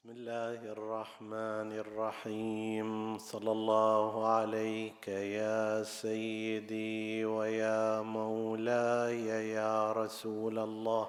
بسم 0.00 0.10
الله 0.10 0.72
الرحمن 0.72 1.72
الرحيم. 1.72 3.18
صلى 3.18 3.52
الله 3.52 4.26
عليك 4.26 5.08
يا 5.08 5.82
سيدي 5.82 7.24
ويا 7.24 8.00
مولاي 8.00 9.48
يا 9.48 9.92
رسول 9.92 10.58
الله. 10.58 11.08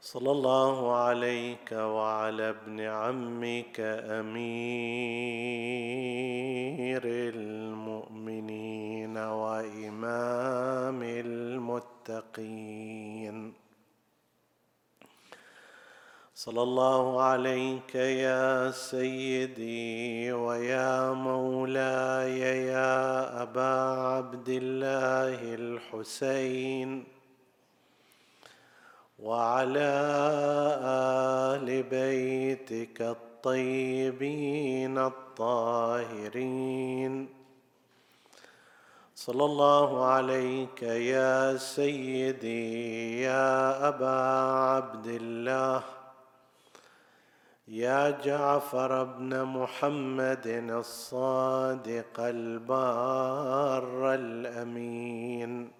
صلى 0.00 0.30
الله 0.30 0.96
عليك 0.96 1.72
وعلى 1.72 2.48
ابن 2.48 2.80
عمك 2.80 3.80
أمير 3.80 4.52
المؤمنين 7.04 9.18
وإمام 9.18 11.02
المتقين. 11.02 13.01
صلى 16.42 16.62
الله 16.62 17.22
عليك 17.22 17.94
يا 17.94 18.70
سيدي 18.70 20.32
ويا 20.32 21.12
مولاي 21.12 22.40
يا 22.66 23.42
أبا 23.42 23.74
عبد 24.10 24.48
الله 24.48 25.54
الحسين 25.54 27.04
وعلى 29.18 29.92
آل 31.54 31.82
بيتك 31.82 33.02
الطيبين 33.02 34.98
الطاهرين. 34.98 36.48
صلى 39.14 39.44
الله 39.44 40.04
عليك 40.04 40.82
يا 40.82 41.56
سيدي 41.56 43.20
يا 43.20 43.88
أبا 43.88 44.20
عبد 44.74 45.06
الله 45.06 46.01
يا 47.72 48.10
جعفر 48.10 49.04
بن 49.04 49.44
محمد 49.44 50.46
الصادق 50.70 52.20
البار 52.20 54.14
الأمين. 54.14 55.70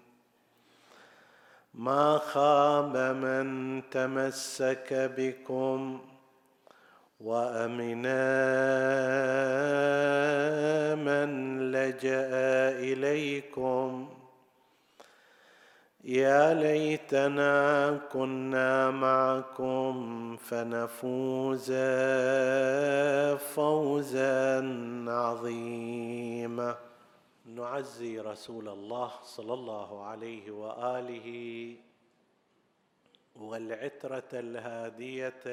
ما 1.73 2.17
خاب 2.17 2.97
من 2.97 3.81
تمسك 3.91 5.11
بكم 5.17 5.99
وامنا 7.21 8.15
من 10.95 11.59
لجأ 11.71 12.29
إليكم. 12.79 14.09
يا 16.03 16.53
ليتنا 16.53 17.97
كنا 18.11 18.91
معكم 18.91 20.35
فنفوز 20.35 21.71
فوزا 23.55 24.59
عظيما. 25.07 26.77
نعزي 27.45 28.19
رسول 28.19 28.69
الله 28.69 29.11
صلى 29.23 29.53
الله 29.53 30.05
عليه 30.05 30.51
وآله 30.51 31.75
والعترة 33.35 34.29
الهادية 34.33 35.43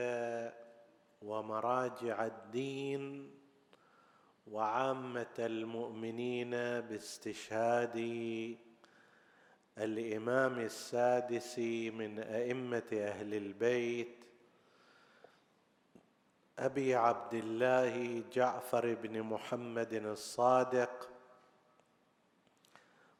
ومراجع 1.23 2.27
الدين 2.27 3.31
وعامة 4.51 5.37
المؤمنين 5.39 6.51
باستشهاد 6.51 7.97
الإمام 9.81 10.59
السادس 10.59 11.59
من 11.99 12.19
أئمة 12.19 12.89
أهل 12.93 13.35
البيت 13.35 14.25
أبي 16.59 16.95
عبد 16.95 17.35
الله 17.35 18.23
جعفر 18.33 18.95
بن 18.95 19.23
محمد 19.23 19.93
الصادق 19.93 21.09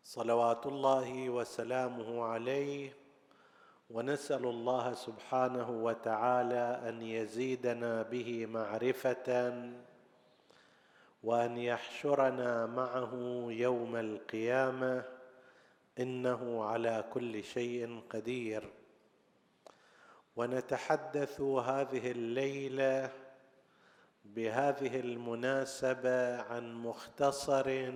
صلوات 0.05 0.67
الله 0.67 1.31
وسلامه 1.31 2.25
عليه 2.25 2.93
ونسأل 3.91 4.45
الله 4.45 4.95
سبحانه 4.95 5.71
وتعالى 5.71 6.83
أن 6.89 7.03
يزيدنا 7.03 8.03
به 8.03 8.47
معرفة 8.47 9.53
وأن 11.23 11.57
يحشرنا 11.57 12.67
معه 12.67 13.13
يوم 13.49 13.97
القيامة. 13.97 15.20
إنه 15.99 16.65
على 16.65 17.05
كل 17.13 17.45
شيء 17.45 18.01
قدير. 18.11 18.71
ونتحدث 20.37 21.41
هذه 21.41 22.11
الليلة 22.11 23.13
بهذه 24.25 25.01
المناسبة 25.01 26.43
عن 26.43 26.75
مختصر 26.75 27.93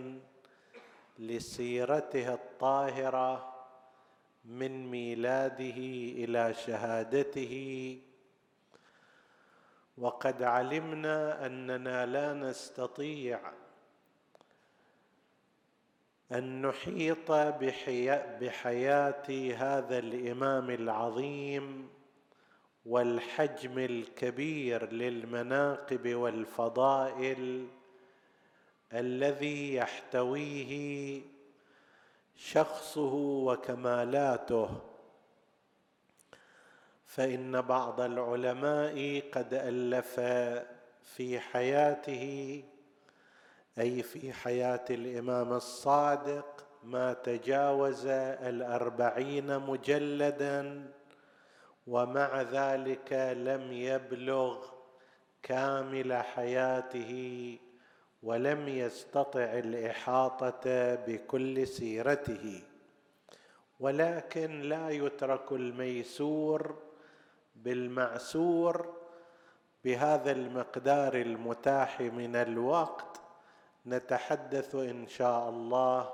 لسيرته 1.18 2.34
الطاهرة 2.34 3.54
من 4.44 4.90
ميلاده 4.90 5.78
إلى 6.24 6.54
شهادته. 6.54 7.54
وقد 9.98 10.42
علمنا 10.42 11.46
أننا 11.46 12.06
لا 12.06 12.34
نستطيع 12.34 13.52
أن 16.34 16.66
نحيط 16.66 17.32
بحياة 18.40 19.54
هذا 19.56 19.98
الإمام 19.98 20.70
العظيم 20.70 21.88
والحجم 22.86 23.78
الكبير 23.78 24.92
للمناقب 24.92 26.14
والفضائل 26.14 27.68
الذي 28.92 29.74
يحتويه 29.74 31.22
شخصه 32.36 33.14
وكمالاته. 33.14 34.80
فإن 37.06 37.60
بعض 37.60 38.00
العلماء 38.00 39.22
قد 39.32 39.54
ألف 39.54 40.20
في 41.02 41.40
حياته 41.40 42.62
أي 43.78 44.02
في 44.02 44.32
حياة 44.32 44.84
الإمام 44.90 45.52
الصادق 45.52 46.66
ما 46.84 47.12
تجاوز 47.12 48.06
الأربعين 48.06 49.58
مجلدا 49.58 50.90
ومع 51.86 52.42
ذلك 52.42 53.12
لم 53.36 53.72
يبلغ 53.72 54.66
كامل 55.42 56.12
حياته 56.12 57.12
ولم 58.22 58.68
يستطع 58.68 59.44
الإحاطة 59.44 60.94
بكل 60.94 61.66
سيرته. 61.66 62.62
ولكن 63.80 64.60
لا 64.60 64.90
يترك 64.90 65.52
الميسور 65.52 66.76
بالمعسور 67.56 68.94
بهذا 69.84 70.30
المقدار 70.30 71.14
المتاح 71.14 72.00
من 72.00 72.36
الوقت 72.36 73.13
نتحدث 73.86 74.74
إن 74.74 75.06
شاء 75.08 75.48
الله 75.48 76.12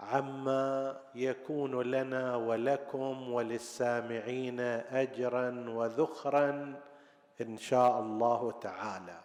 عما 0.00 1.00
يكون 1.14 1.82
لنا 1.82 2.36
ولكم 2.36 3.32
وللسامعين 3.32 4.60
اجرا 4.60 5.64
وذخرا 5.68 6.80
إن 7.40 7.58
شاء 7.58 8.00
الله 8.00 8.52
تعالى. 8.60 9.20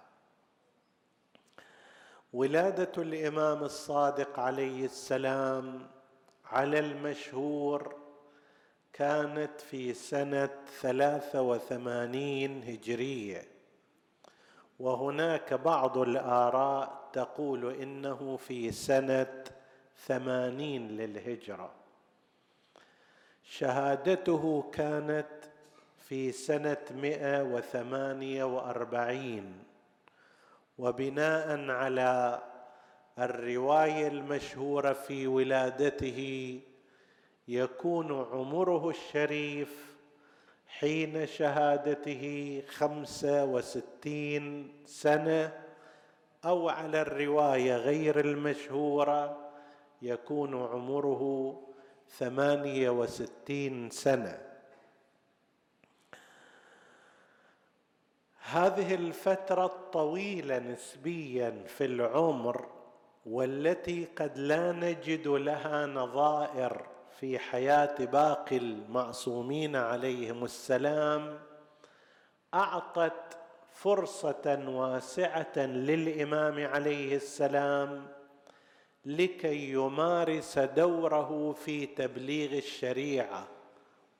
ولادة 2.34 2.91
الإمام 3.03 3.64
الصادق 3.64 4.40
عليه 4.40 4.85
السلام 4.85 5.88
على 6.46 6.79
المشهور 6.79 7.96
كانت 8.94 9.62
في 9.62 9.94
سنة 9.94 10.50
ثلاثة 10.81 11.41
وثمانين 11.41 12.64
هجرية 12.64 13.47
وهناك 14.79 15.53
بعض 15.53 15.97
الآراء 15.97 17.07
تقول 17.17 17.73
إنه 17.73 18.37
في 18.37 18.72
سنة 18.72 19.43
ثمانين 20.05 20.87
للهجرة. 20.87 21.72
شهادته 23.43 24.72
كانت 24.73 25.28
في 25.99 26.31
وثمانية 27.43 28.43
وأربعين 28.43 29.64
وبناء 30.78 31.69
على 31.69 32.43
الرواية 33.20 34.08
المشهورة 34.08 34.93
في 34.93 35.28
ولادته 35.28 36.59
يكون 37.47 38.11
عمره 38.31 38.90
الشريف 38.90 39.96
حين 40.67 41.25
شهادته 41.28 42.63
خمسة 42.67 43.46
وستين 43.46 44.73
سنة 44.85 45.66
أو 46.45 46.69
على 46.69 47.01
الرواية 47.01 47.78
غير 47.78 48.19
المشهورة 48.19 49.37
يكون 50.01 50.63
عمره 50.63 51.53
ثمانية 52.09 52.89
وستين 52.89 53.89
سنة. 53.89 54.47
هذه 58.41 58.95
الفترة 58.95 59.66
الطويلة 59.66 60.59
نسبيا 60.59 61.63
في 61.67 61.85
العمر 61.85 62.67
والتي 63.25 64.05
قد 64.05 64.37
لا 64.37 64.72
نجد 64.72 65.28
لها 65.28 65.85
نظائر 65.85 66.87
في 67.19 67.39
حياة 67.39 68.05
باقي 68.05 68.57
المعصومين 68.57 69.75
عليهم 69.75 70.43
السلام 70.43 71.39
أعطت 72.53 73.36
فرصة 73.82 74.64
واسعة 74.68 75.58
للإمام 75.58 76.68
عليه 76.68 77.16
السلام 77.16 78.08
لكي 79.06 79.72
يمارس 79.72 80.59
دوره 80.59 81.52
في 81.52 81.85
تبليغ 81.85 82.58
الشريعة 82.58 83.47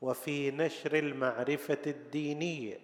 وفي 0.02 0.52
نشر 0.52 0.98
المعرفة 0.98 1.78
الدينية. 1.88 2.80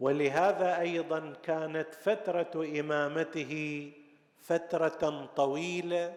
ولهذا 0.00 0.80
أيضا 0.80 1.32
كانت 1.42 1.94
فترة 1.94 2.80
إمامته 2.80 3.92
فترة 4.40 5.28
طويلة 5.36 6.14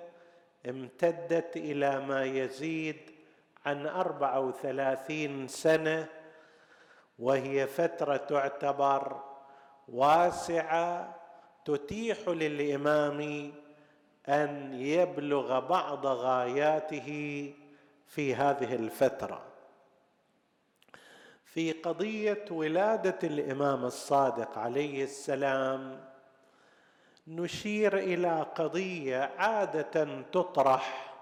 امتدت 0.69 1.57
إلى 1.57 1.99
ما 1.99 2.23
يزيد 2.25 2.97
عن 3.65 3.87
أربعة 3.87 4.39
وثلاثين 4.39 5.47
سنة 5.47 6.07
وهي 7.19 7.67
فترة 7.67 8.17
تعتبر 8.17 9.21
واسعة 9.87 11.15
تتيح 11.65 12.17
للإمام 12.27 13.51
أن 14.29 14.73
يبلغ 14.73 15.59
بعض 15.59 16.05
غاياته 16.05 17.53
في 18.07 18.35
هذه 18.35 18.75
الفترة. 18.75 19.41
في 21.45 21.71
قضية 21.71 22.45
ولادة 22.51 23.19
الإمام 23.23 23.85
الصادق 23.85 24.57
عليه 24.57 25.03
السلام 25.03 26.05
نشير 27.27 27.97
إلى 27.97 28.41
قضية 28.55 29.31
عادة 29.37 30.21
تطرح 30.21 31.14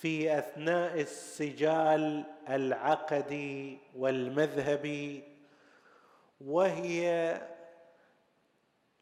في 0.00 0.38
أثناء 0.38 1.00
السجال 1.00 2.24
العقدي 2.48 3.78
والمذهبي 3.96 5.22
وهي 6.40 7.40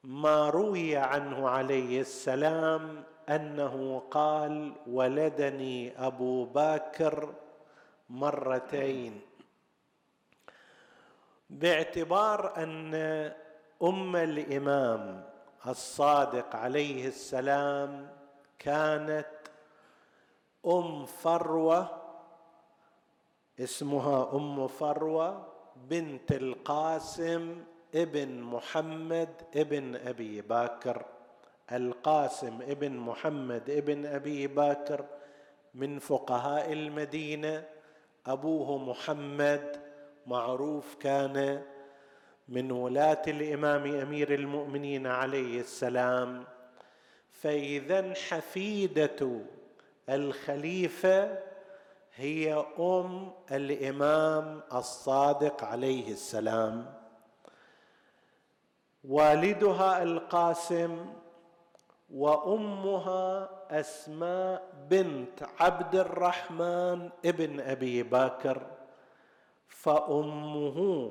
ما 0.05 0.51
روي 0.51 0.97
عنه 0.97 1.49
عليه 1.49 2.01
السلام 2.01 3.05
أنه 3.29 4.03
قال 4.11 4.73
ولدني 4.87 6.07
أبو 6.07 6.45
بكر 6.45 7.35
مرتين 8.11 9.21
باعتبار 11.51 12.57
أن 12.57 12.95
أم 13.83 14.17
الإمام 14.17 15.25
الصادق 15.67 16.57
عليه 16.57 17.09
السلام 17.09 18.09
كانت 18.59 19.27
أم 20.67 21.07
فروة 21.07 22.03
اسمها 23.61 24.37
أم 24.37 24.67
فروة 24.67 25.47
بنت 25.77 26.33
القاسم 26.33 27.65
ابن 27.95 28.41
محمد 28.41 29.29
ابن 29.57 29.97
أبي 29.97 30.43
بكر 30.43 31.05
القاسم 31.73 32.59
ابن 32.63 32.93
محمد 32.93 33.71
ابن 33.71 34.07
أبي 34.07 34.47
بكر 34.47 35.05
من 35.75 35.99
فقهاء 35.99 36.73
المدينة. 36.73 37.65
أبوه 38.27 38.79
محمد 38.79 39.83
معروف 40.27 40.95
كان 40.95 41.63
من 42.49 42.73
ولاة 42.73 43.23
الإمام 43.29 43.87
أمير 44.01 44.35
المؤمنين 44.35 45.07
عليه 45.07 45.61
السلام. 45.61 46.45
فإذا 47.31 48.15
حفيده 48.15 49.41
الخليفة 50.09 51.39
هي 52.15 52.65
أم 52.79 53.33
الإمام 53.53 54.61
الصادق 54.73 55.65
عليه 55.65 56.13
السلام. 56.13 56.95
والدها 59.05 60.03
القاسم 60.03 61.13
وأمها 62.11 63.51
أسماء 63.71 64.63
بنت 64.91 65.43
عبد 65.61 65.95
الرحمن 65.95 67.11
ابن 67.25 67.61
أبي 67.61 68.03
بكر 68.03 68.63
فأمه 69.69 71.11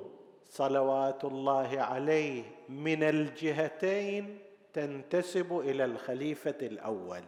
صلوات 0.49 1.25
الله 1.25 1.81
عليه 1.81 2.43
من 2.69 3.03
الجهتين 3.03 4.39
تنتسب 4.73 5.59
إلى 5.59 5.85
الخليفة 5.85 6.57
الأول. 6.61 7.23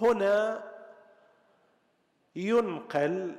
هنا 0.00 0.64
ينقل 2.36 3.36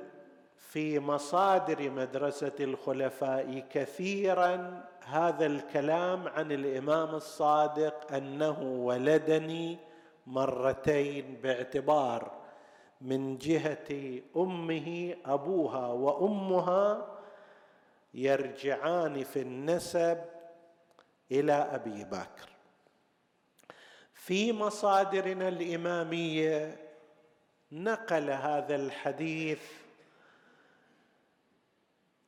في 0.58 0.98
مصادر 0.98 1.90
مدرسة 1.90 2.52
الخلفاء 2.60 3.64
كثيرا 3.70 4.84
هذا 5.04 5.46
الكلام 5.46 6.28
عن 6.28 6.52
الإمام 6.52 7.14
الصادق 7.14 8.12
أنه 8.12 8.62
ولدني 8.62 9.78
مرتين 10.26 11.38
باعتبار 11.42 12.32
من 13.00 13.38
جهة 13.38 14.20
أمه 14.36 15.16
أبوها 15.26 15.86
وأمها 15.86 17.06
يرجعان 18.14 19.24
في 19.24 19.40
النسب 19.40 20.18
إلى 21.32 21.52
أبي 21.52 22.04
بكر. 22.04 22.53
في 24.26 24.52
مصادرنا 24.52 25.48
الإمامية 25.48 26.76
نقل 27.72 28.30
هذا 28.30 28.76
الحديث 28.76 29.58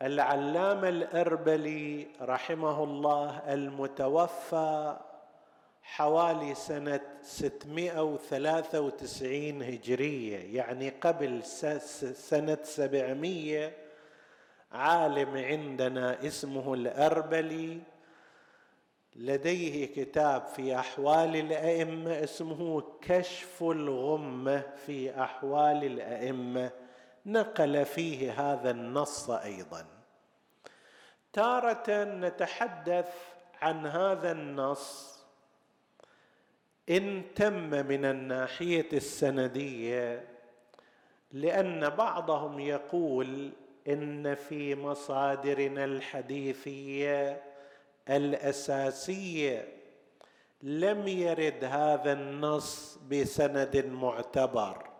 العلامة 0.03 0.89
الأربلي 0.89 2.07
رحمه 2.21 2.85
الله 2.85 3.55
المتوفى 3.55 4.97
حوالي 5.83 6.55
سنة 6.55 7.01
693 7.23 9.63
هجرية 9.63 10.57
يعني 10.57 10.89
قبل 10.89 11.43
سنة 12.15 12.59
700 12.63 13.73
عالم 14.73 15.37
عندنا 15.37 16.27
اسمه 16.27 16.75
الأربلي. 16.75 17.79
لديه 19.19 19.87
كتاب 19.87 20.47
في 20.47 20.79
أحوال 20.79 21.37
الأئمة 21.37 22.25
اسمه 22.25 22.83
كشف 23.03 23.63
الغمة 23.63 24.63
في 24.87 25.21
أحوال 25.21 25.85
الأئمة. 25.85 26.71
نقل 27.27 27.85
فيه 27.85 28.33
هذا 28.33 28.71
النص 28.71 29.31
أيضا. 29.31 29.87
تارة 31.33 32.05
نتحدث 32.05 33.15
عن 33.63 33.87
هذا 33.87 34.33
النص 34.33 35.17
إن 36.91 37.23
تم 37.35 37.71
من 37.71 38.05
الناحية 38.05 38.89
السندية 38.93 40.29
لأن 41.33 41.89
بعضهم 41.89 42.61
يقول 42.61 43.51
إن 43.89 44.35
في 44.35 44.75
مصادرنا 44.75 45.85
الحديثية 45.85 47.43
الأساسية 48.11 49.69
لم 50.63 51.09
يرد 51.09 51.65
هذا 51.65 52.13
النص 52.13 52.99
بسند 53.11 53.77
معتبر 53.87 54.91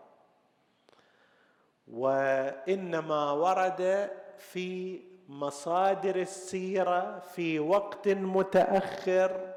وإنما 1.87 3.31
ورد 3.31 4.09
في 4.37 4.99
مصادر 5.29 6.15
السيرة 6.15 7.19
في 7.19 7.59
وقت 7.59 8.07
متأخر 8.07 9.53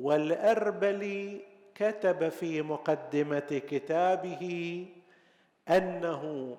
والأربلي 0.00 1.40
كتب 1.74 2.28
في 2.28 2.62
مقدمة 2.62 3.62
كتابه 3.68 4.86
أنه 5.68 6.56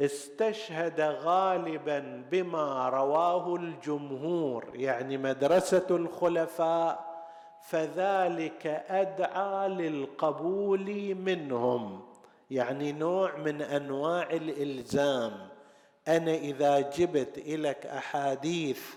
استشهد 0.00 1.00
غالبا 1.00 2.24
بما 2.30 2.88
رواه 2.88 3.54
الجمهور 3.54 4.70
يعني 4.74 5.18
مدرسة 5.18 5.86
الخلفاء 5.90 7.14
فذلك 7.68 8.66
أدعى 8.88 9.68
للقبول 9.68 11.14
منهم. 11.14 12.00
يعني 12.50 12.92
نوع 12.92 13.36
من 13.36 13.62
أنواع 13.62 14.30
الإلزام. 14.30 15.32
أنا 16.08 16.34
إذا 16.34 16.80
جبت 16.80 17.38
لك 17.48 17.86
أحاديث 17.86 18.94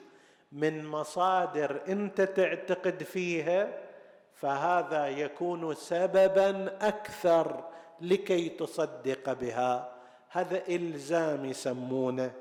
من 0.51 0.87
مصادر 0.87 1.81
أنت 1.87 2.21
تعتقد 2.21 3.03
فيها 3.03 3.73
فهذا 4.33 5.07
يكون 5.07 5.73
سببا 5.73 6.77
أكثر 6.87 7.63
لكي 8.01 8.49
تصدق 8.49 9.33
بها. 9.33 9.96
هذا 10.29 10.67
إلزام 10.67 11.45
يسمونه. 11.45 12.31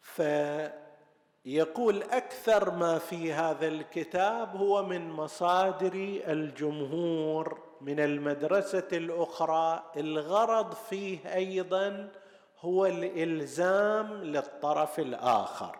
فيقول 0.00 2.02
أكثر 2.02 2.70
ما 2.70 2.98
في 2.98 3.32
هذا 3.32 3.68
الكتاب 3.68 4.56
هو 4.56 4.82
من 4.82 5.10
مصادر 5.10 6.20
الجمهور 6.26 7.58
من 7.80 8.00
المدرسة 8.00 8.88
الأخرى. 8.92 9.84
الغرض 9.96 10.74
فيه 10.74 11.34
أيضا 11.34 12.12
هو 12.60 12.86
الإلزام 12.86 14.12
للطرف 14.12 14.98
الآخر. 14.98 15.78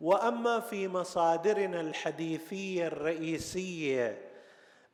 وأما 0.00 0.60
في 0.60 0.88
مصادرنا 0.88 1.80
الحديثية 1.80 2.86
الرئيسية 2.86 4.33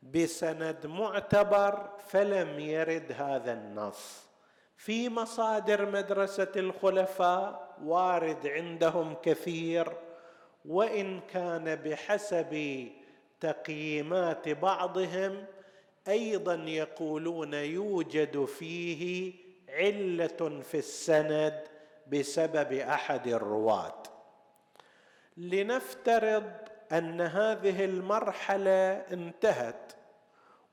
بسند 0.01 0.85
معتبر 0.87 1.89
فلم 2.07 2.59
يرد 2.59 3.11
هذا 3.11 3.53
النص. 3.53 4.31
في 4.77 5.09
مصادر 5.09 5.85
مدرسة 5.85 6.51
الخلفاء 6.55 7.75
وارد 7.83 8.47
عندهم 8.47 9.13
كثير 9.23 9.93
وإن 10.65 11.19
كان 11.19 11.75
بحسب 11.75 12.87
تقييمات 13.39 14.49
بعضهم 14.49 15.45
أيضا 16.07 16.53
يقولون 16.55 17.53
يوجد 17.53 18.45
فيه 18.45 19.33
علة 19.69 20.61
في 20.63 20.77
السند 20.77 21.63
بسبب 22.07 22.73
أحد 22.73 23.27
الرواه 23.27 24.03
لنفترض 25.37 26.51
أن 26.91 27.21
هذه 27.21 27.85
المرحلة 27.85 28.91
انتهت 28.93 29.93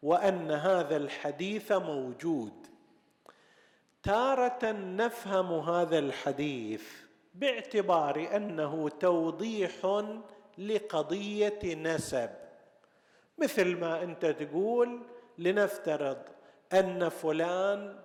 وأن 0.03 0.51
هذا 0.51 0.97
الحديث 0.97 1.73
موجود. 1.73 2.67
تارة 4.03 4.73
نفهم 4.73 5.53
هذا 5.53 5.99
الحديث 5.99 6.83
باعتبار 7.35 8.37
أنه 8.37 8.89
توضيح 8.89 10.03
لقضية 10.59 11.75
نسب. 11.75 12.31
مثل 13.39 13.77
ما 13.77 14.03
أنت 14.03 14.27
تقول 14.27 15.01
لنفترض 15.39 16.19
أن 16.73 17.09
فلان 17.09 17.99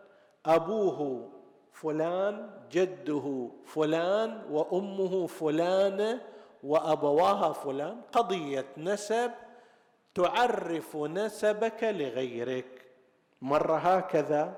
أبوه 0.46 1.30
فلان 1.72 2.50
جده 2.72 3.50
فلان 3.66 4.42
وأمه 4.50 5.28
فلانة 5.28 6.33
وأبواها 6.64 7.54
فلان 7.54 8.02
قضية 8.12 8.66
نسب 8.78 9.32
تعرف 10.16 10.96
نسبك 10.96 11.84
لغيرك. 11.84 12.86
مرة 13.42 13.78
هكذا. 13.78 14.56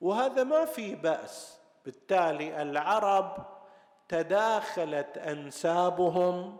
وهذا 0.00 0.44
ما 0.44 0.64
في 0.64 0.94
بأس. 0.94 1.58
بالتالي 1.84 2.62
العرب 2.62 3.36
تداخلت 4.08 5.18
أنسابهم 5.18 6.56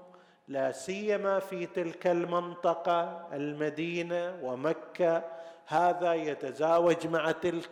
لا 0.48 0.72
سيما 0.72 1.38
في 1.38 1.66
تلك 1.66 2.06
المنطقة 2.06 3.28
المدينة 3.32 4.38
ومكة. 4.42 5.24
هذا 5.66 6.14
يتزاوج 6.14 7.06
مع 7.06 7.30
تلك 7.30 7.70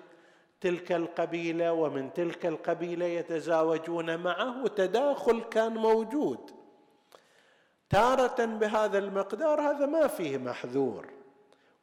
تلك 0.60 0.92
القبيلة 0.92 1.72
ومن 1.72 2.12
تلك 2.12 2.46
القبيلة 2.46 3.06
يتزاوجون 3.06 4.16
معه 4.16 4.64
وتداخل 4.64 5.40
كان 5.40 5.74
موجود. 5.74 6.59
تارة 7.90 8.44
بهذا 8.44 8.98
المقدار 8.98 9.60
هذا 9.60 9.86
ما 9.86 10.06
فيه 10.06 10.38
محذور. 10.38 11.06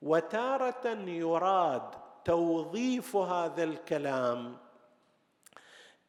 وتارة 0.02 0.88
يراد 1.08 1.92
توظيف 2.26 3.16
هذا 3.16 3.64
الكلام 3.64 4.58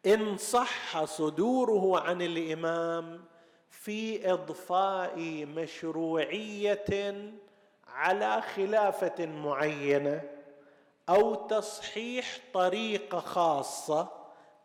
إن 0.07 0.37
صح 0.37 1.05
صدوره 1.05 2.01
عن 2.01 2.23
الإمام 2.23 3.25
في 3.71 4.33
إضفاء 4.33 5.47
مشروعية 5.47 7.15
على 7.89 8.43
خلافة 8.43 9.27
معينة 9.27 10.23
أو 11.09 11.35
تصحيح 11.35 12.39
طريقة 12.55 13.21
خاصة 13.21 14.09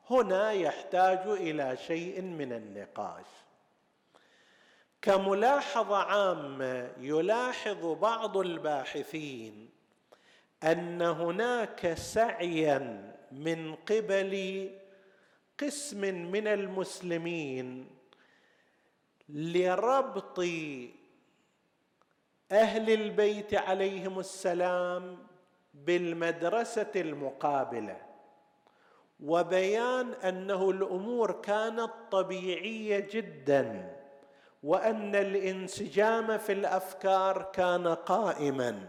هنا 0.09 0.51
يحتاج 0.51 1.27
إلى 1.27 1.77
شيء 1.77 2.21
من 2.21 2.53
النقاش. 2.53 3.25
كملاحظة 5.03 5.97
عامة 5.97 6.91
يلاحظ 6.99 7.85
بعض 7.85 8.37
الباحثين 8.37 9.69
أن 10.63 11.01
هناك 11.01 11.93
سعيا 11.93 13.13
من 13.31 13.75
قبل 13.75 14.69
قسم 15.59 16.01
من 16.31 16.47
المسلمين 16.47 17.87
لربط 19.29 20.39
أهل 22.51 22.89
البيت 22.89 23.53
عليهم 23.53 24.19
السلام 24.19 25.17
بالمدرسة 25.73 26.91
المقابلة 26.95 28.01
وبيان 29.19 30.13
أنه 30.13 30.69
الأمور 30.69 31.31
كانت 31.31 31.91
طبيعية 32.11 33.07
جدا. 33.11 33.92
وأن 34.63 35.15
الانسجام 35.15 36.37
في 36.37 36.51
الأفكار 36.51 37.49
كان 37.53 37.87
قائما. 37.87 38.79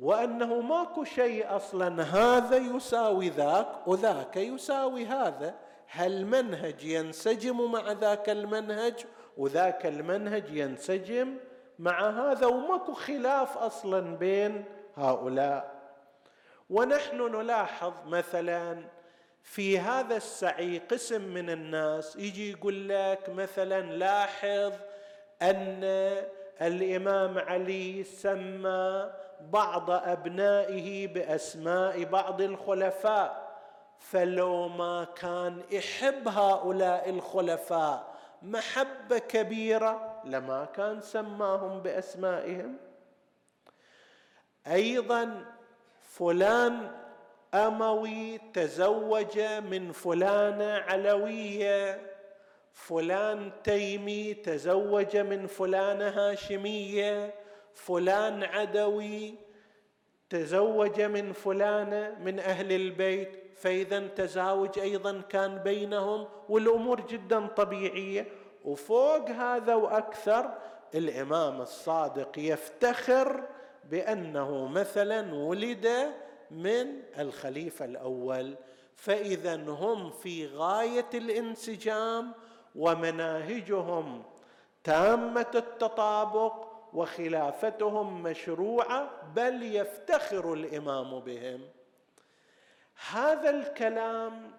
وأنه 0.00 0.60
ماكو 0.60 1.04
شيء 1.04 1.56
أصلا 1.56 2.02
هذا 2.02 2.56
يساوي 2.56 3.28
ذاك 3.28 3.86
وذاك 3.86 4.36
يساوي 4.36 5.06
هذا. 5.06 5.54
هالمنهج 5.92 6.84
ينسجم 6.84 7.72
مع 7.72 7.92
ذاك 7.92 8.30
المنهج؟ 8.30 9.06
وذاك 9.36 9.86
المنهج 9.86 10.50
ينسجم 10.50 11.36
مع 11.78 12.10
هذا. 12.10 12.46
وماكو 12.46 12.92
خلاف 12.92 13.58
أصلا 13.58 14.16
بين 14.16 14.64
هؤلاء. 14.96 15.78
ونحن 16.70 17.36
نلاحظ 17.36 17.92
مثلا 18.06 18.78
في 19.42 19.78
هذا 19.78 20.16
السعي 20.16 20.78
قسم 20.78 21.22
من 21.22 21.50
الناس 21.50 22.16
يجي 22.16 22.50
يقول 22.50 22.88
لك 22.88 23.28
مثلا 23.28 23.80
لاحظ 23.80 24.72
أن 25.42 25.84
الإمام 26.62 27.38
علي 27.38 28.04
سمى 28.04 29.10
بعض 29.40 29.90
أبنائه 29.90 31.06
بأسماء 31.06 32.04
بعض 32.04 32.40
الخلفاء 32.40 33.48
فلو 33.98 34.68
ما 34.68 35.04
كان 35.04 35.62
يحب 35.70 36.28
هؤلاء 36.28 37.10
الخلفاء 37.10 38.14
محبة 38.42 39.18
كبيرة 39.18 40.22
لما 40.24 40.64
كان 40.64 41.00
سماهم 41.00 41.80
بأسمائهم. 41.80 42.76
أيضا 44.66 45.44
فلان 46.02 46.90
أموي 47.54 48.38
تزوج 48.54 49.40
من 49.40 49.92
فلانه 49.92 50.72
علوية. 50.72 52.00
فلان 52.72 53.50
تيمي 53.64 54.34
تزوج 54.34 55.16
من 55.16 55.46
فلانه 55.46 56.08
هاشمية. 56.08 57.34
فلان 57.74 58.42
عدوي 58.42 59.34
تزوج 60.30 61.00
من 61.00 61.32
فلانه 61.32 62.16
من 62.24 62.38
أهل 62.38 62.72
البيت. 62.72 63.42
فإذا 63.56 64.06
تزاوج 64.06 64.78
أيضا 64.78 65.20
كان 65.28 65.58
بينهم 65.58 66.28
والأمور 66.48 67.00
جدا 67.00 67.46
طبيعية. 67.46 68.26
وفوق 68.64 69.30
هذا 69.30 69.74
وأكثر 69.74 70.54
الإمام 70.94 71.60
الصادق 71.60 72.38
يفتخر 72.38 73.44
بأنه 73.84 74.66
مثلا 74.66 75.34
ولد 75.34 75.88
من 76.50 77.02
الخليفة 77.18 77.84
الأول 77.84 78.54
فاذا 78.94 79.56
هم 79.56 80.10
في 80.10 80.46
غاية 80.46 81.10
الانسجام 81.14 82.32
ومناهجهم 82.76 84.22
تامة 84.84 85.50
التطابق 85.54 86.68
وخلافتهم 86.92 88.22
مشروعة 88.22 89.10
بل 89.34 89.62
يفتخر 89.62 90.52
الإمام 90.52 91.20
بهم. 91.20 91.60
هذا 93.10 93.50
الكلام 93.50 94.52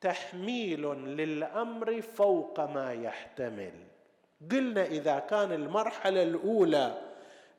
تحميل 0.00 0.82
للأمر 0.92 2.02
فوق 2.02 2.60
ما 2.60 2.92
يحتمل. 2.92 3.72
قلنا 4.50 4.84
إذا 4.84 5.18
كان 5.18 5.52
المرحلة 5.52 6.22
الأولى 6.22 7.11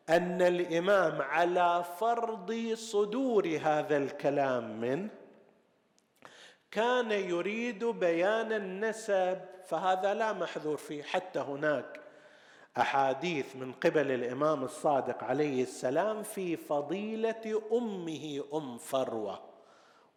أن 0.09 0.41
الإمام 0.41 1.21
على 1.21 1.83
فرض 1.99 2.73
صدور 2.73 3.59
هذا 3.63 3.97
الكلام 3.97 4.79
منه 4.79 5.09
كان 6.71 7.11
يريد 7.11 7.85
بيان 7.85 8.53
النسب 8.53 9.39
فهذا 9.65 10.13
لا 10.13 10.33
محذور 10.33 10.77
فيه. 10.77 11.03
حتى 11.03 11.39
هناك 11.39 11.99
أحاديث 12.77 13.55
من 13.55 13.71
قبل 13.71 14.11
الإمام 14.11 14.63
الصادق 14.63 15.23
عليه 15.23 15.63
السلام 15.63 16.23
في 16.23 16.57
فضيلة 16.57 17.61
أمه 17.71 18.43
أم 18.53 18.77
فروة 18.77 19.41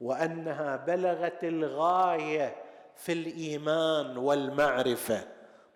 وأنها 0.00 0.76
بلغت 0.76 1.44
الغاية 1.44 2.56
في 2.96 3.12
الإيمان 3.12 4.16
والمعرفة. 4.16 5.28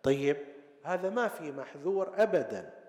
طيب 0.02 0.36
هذا 0.84 1.10
ما 1.10 1.28
في 1.28 1.52
محذور 1.52 2.12
ابدا. 2.16 2.79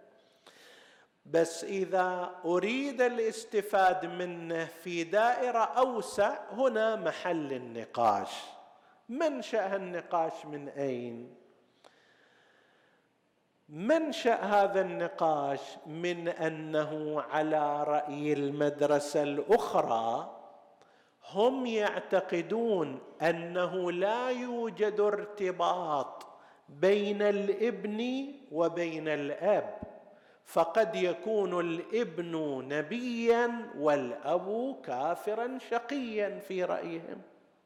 بس 1.25 1.63
إذا 1.63 2.31
أريد 2.45 3.01
الاستفاد 3.01 4.05
منه 4.05 4.65
في 4.65 5.03
دائرة 5.03 5.59
أوسع 5.59 6.37
هنا 6.51 6.95
محل 6.95 7.53
النقاش. 7.53 8.31
منشا 9.09 9.75
النقاش 9.75 10.45
من 10.45 10.69
أين؟ 10.69 11.35
منشا 13.69 14.33
هذا 14.35 14.81
النقاش؟ 14.81 15.59
من 15.85 16.27
أنه 16.27 17.21
على 17.21 17.83
رأي 17.83 18.33
المدرسة 18.33 19.23
الأخرى 19.23 20.37
هم 21.31 21.65
يعتقدون 21.65 22.99
أنه 23.21 23.91
لا 23.91 24.29
يوجد 24.29 24.99
ارتباط 24.99 26.27
بين 26.69 27.21
الإبن 27.21 28.27
وبين 28.51 29.07
الأب. 29.07 29.90
فقد 30.45 30.95
يكون 30.95 31.59
الابن 31.59 32.63
نبيا 32.67 33.69
والأب 33.77 34.75
كافرا 34.85 35.57
شقيا 35.69 36.39
في 36.39 36.63
رأيهم. 36.63 37.21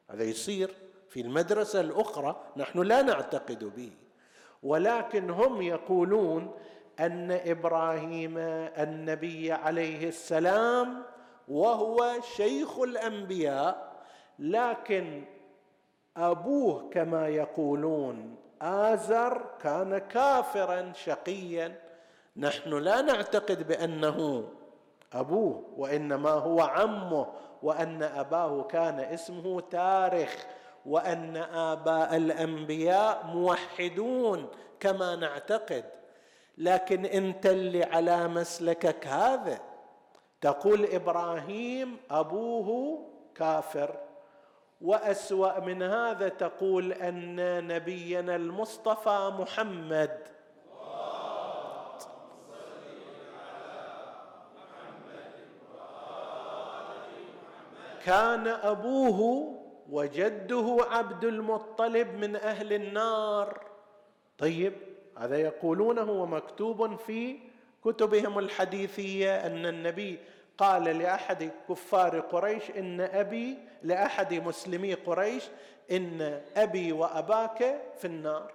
هذا 0.09 0.23
يصير 0.23 0.71
في 1.09 1.21
المدرسة 1.21 1.81
الأخرى 1.81 2.43
نحن 2.57 2.79
لا 2.79 3.01
نعتقد 3.01 3.63
به. 3.63 3.91
ولكن 4.63 5.29
هم 5.29 5.61
يقولون 5.61 6.53
أن 6.99 7.31
إبراهيم 7.31 8.37
النبي 8.77 9.51
عليه 9.51 10.07
السلام 10.07 11.03
وهو 11.47 12.15
شيخ 12.35 12.79
الأنبياء 12.79 13.95
لكن 14.39 15.23
أبوه 16.17 16.89
كما 16.89 17.27
يقولون 17.27 18.35
آزر 18.61 19.45
كان 19.61 19.97
كافرا 19.97 20.91
شقيا. 20.95 21.84
نحن 22.37 22.69
لا 22.73 23.01
نعتقد 23.01 23.67
بأنه 23.67 24.49
أبوه 25.13 25.63
وإنما 25.77 26.29
هو 26.29 26.61
عمه 26.61 27.27
وأن 27.63 28.03
أباه 28.03 28.63
كان 28.63 28.99
اسمه 28.99 29.61
تارخ 29.61 30.45
وأن 30.85 31.37
آباء 31.37 32.15
الأنبياء 32.15 33.25
موحدون 33.25 34.47
كما 34.79 35.15
نعتقد. 35.15 35.85
لكن 36.57 37.05
انت 37.05 37.45
اللي 37.45 37.83
على 37.83 38.27
مسلكك 38.27 39.07
هذا. 39.07 39.59
تقول 40.41 40.85
إبراهيم 40.85 41.97
أبوه 42.11 42.99
كافر. 43.35 43.95
وأسوأ 44.81 45.59
من 45.59 45.83
هذا 45.83 46.29
تقول 46.29 46.93
أن 46.93 47.67
نبينا 47.67 48.35
المصطفى 48.35 49.31
محمد 49.39 50.34
كان 58.05 58.47
أبوه 58.47 59.51
وجده 59.89 60.77
عبد 60.91 61.23
المطلب 61.23 62.07
من 62.13 62.35
أهل 62.35 62.73
النار. 62.73 63.61
طيب 64.37 64.73
هذا 65.17 65.37
يقولونه 65.37 66.11
ومكتوب 66.11 66.95
في 66.95 67.37
كتبهم 67.85 68.39
الحديثية 68.39 69.45
أن 69.47 69.65
النبي 69.65 70.19
قال 70.57 70.83
لأحد 70.83 71.51
كفار 71.69 72.19
قريش 72.19 72.71
إن 72.77 73.01
أبي 73.01 73.57
لأحد 73.83 74.33
مسلمي 74.33 74.93
قريش 74.93 75.43
إن 75.91 76.41
أبي 76.55 76.91
وأباك 76.91 77.81
في 77.97 78.05
النار. 78.05 78.51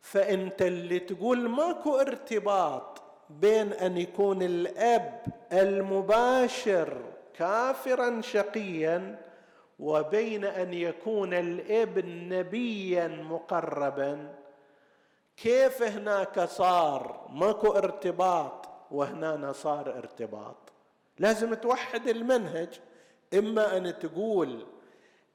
فانت 0.00 0.62
اللي 0.62 0.98
تقول 0.98 1.48
ماكو 1.48 1.96
ارتباط 1.96 3.02
بين 3.30 3.72
أن 3.72 3.98
يكون 3.98 4.42
الأب 4.42 5.22
المباشر 5.52 7.02
كافرا 7.34 8.20
شقيا 8.20 9.18
وبين 9.78 10.44
أن 10.44 10.74
يكون 10.74 11.34
الإبن 11.34 12.28
نبيا 12.28 13.08
مقربا. 13.08 14.34
كيف 15.36 15.82
هناك 15.82 16.40
صار؟ 16.40 17.28
ماكو 17.32 17.72
ارتباط 17.72 18.68
وهنا 18.90 19.52
صار 19.52 19.98
ارتباط. 19.98 20.56
لازم 21.18 21.54
توحد 21.54 22.08
المنهج 22.08 22.80
إما 23.34 23.76
أن 23.76 23.98
تقول 23.98 24.66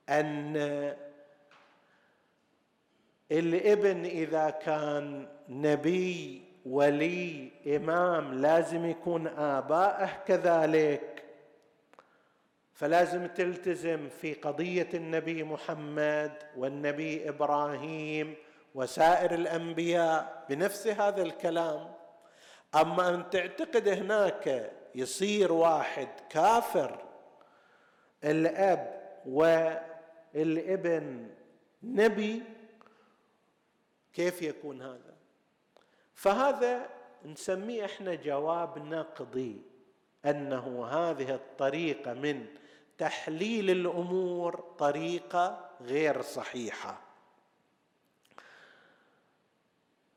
أن 0.10 0.55
الإبن 3.31 4.05
إذا 4.05 4.49
كان 4.49 5.27
نبي 5.49 6.41
ولي 6.65 7.51
إمام 7.75 8.34
لازم 8.34 8.86
يكون 8.86 9.27
ابائه 9.27 10.10
كذلك. 10.27 11.14
فلازم 12.75 13.27
تلتزم 13.27 14.09
في 14.09 14.33
قضية 14.33 14.89
النبي 14.93 15.43
محمد 15.43 16.43
والنبي 16.57 17.29
إبراهيم 17.29 18.35
وسائر 18.75 19.33
الأنبياء 19.33 20.45
بنفس 20.49 20.88
هذا 20.88 21.21
الكلام. 21.21 21.93
أما 22.75 23.09
أن 23.09 23.29
تعتقد 23.29 23.88
هناك 23.88 24.71
يصير 24.95 25.53
واحد 25.53 26.07
كافر 26.29 27.03
الأب 28.23 29.01
والابن 29.25 31.29
نبي 31.83 32.43
كيف 34.13 34.41
يكون 34.41 34.81
هذا؟ 34.81 35.15
فهذا 36.13 36.89
نسميه 37.25 37.85
إحنا 37.85 38.15
جواب 38.15 38.77
نقضي 38.77 39.61
أنه 40.25 40.85
هذه 40.85 41.35
الطريقة 41.35 42.13
من 42.13 42.45
تحليل 42.97 43.69
الأمور 43.69 44.63
طريقة 44.79 45.69
غير 45.81 46.21
صحيحة. 46.21 47.01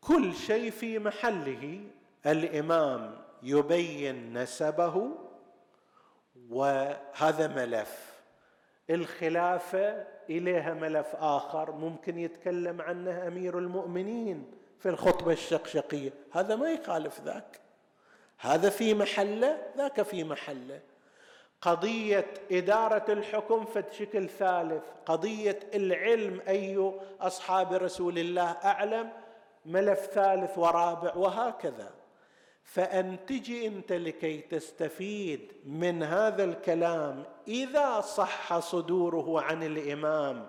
كل 0.00 0.34
شيء 0.34 0.70
في 0.70 0.98
محله 0.98 1.80
الإمام 2.26 3.18
يبين 3.42 4.38
نسبه 4.38 5.10
وهذا 6.50 7.46
ملف. 7.46 8.18
الخلافة 8.90 10.06
إليها 10.30 10.74
ملف 10.74 11.16
آخر 11.16 11.72
ممكن 11.72 12.18
يتكلم 12.18 12.82
عنه 12.82 13.26
أمير 13.26 13.58
المؤمنين 13.58 14.52
في 14.78 14.88
الخطبة 14.88 15.32
الشقشقية. 15.32 16.10
هذا 16.32 16.56
ما 16.56 16.72
يخالف 16.72 17.20
ذاك. 17.20 17.60
هذا 18.38 18.70
في 18.70 18.94
محله 18.94 19.72
ذاك 19.76 20.02
في 20.02 20.24
محله. 20.24 20.80
قضية 21.62 22.26
إدارة 22.52 23.12
الحكم 23.12 23.64
شكل 23.90 24.28
ثالث 24.28 24.82
قضية 25.06 25.60
العلم 25.74 26.40
أي 26.48 26.92
أصحاب 27.20 27.72
رسول 27.72 28.18
الله 28.18 28.56
أعلم 28.64 29.10
ملف 29.66 29.98
ثالث 30.00 30.58
ورابع 30.58 31.14
وهكذا. 31.16 31.90
فأن 32.62 33.16
تجي 33.26 33.66
أنت 33.66 33.92
لكي 33.92 34.38
تستفيد 34.38 35.52
من 35.64 36.02
هذا 36.02 36.44
الكلام 36.44 37.24
إذا 37.48 38.00
صح 38.00 38.58
صدوره 38.58 39.42
عن 39.42 39.62
الإمام 39.62 40.46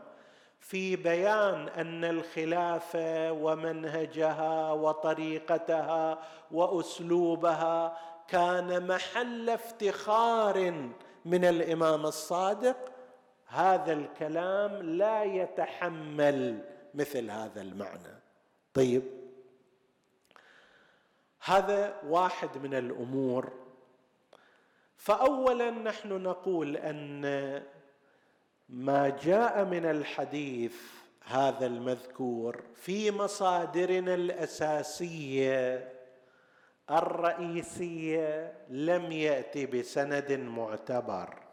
في 0.59 0.95
بيان 0.95 1.67
أن 1.67 2.03
الخلافه 2.03 3.31
ومنهجها 3.31 4.71
وطريقتها 4.71 6.19
وأسلوبها 6.51 7.97
كان 8.31 8.87
محل 8.87 9.49
افتخار 9.49 10.71
من 11.25 11.45
الإمام 11.45 12.05
الصادق. 12.05 12.77
هذا 13.47 13.93
الكلام 13.93 14.71
لا 14.75 15.23
يتحمل 15.23 16.65
مثل 16.93 17.29
هذا 17.29 17.61
المعنى. 17.61 18.19
طيب 18.73 19.03
هذا 21.43 22.01
واحد 22.07 22.57
من 22.57 22.73
الأمور. 22.73 23.53
فاولا 24.97 25.71
نحن 25.71 26.23
نقول 26.23 26.77
أن 26.77 27.23
ما 28.69 29.09
جاء 29.09 29.65
من 29.65 29.85
الحديث 29.85 30.75
هذا 31.25 31.65
المذكور 31.65 32.63
في 32.75 33.11
مصادرنا 33.11 34.13
الأساسية 34.13 35.98
الرئيسية 36.91 38.53
لم 38.69 39.11
يأتي 39.11 39.65
بسند 39.65 40.31
معتبر. 40.31 41.49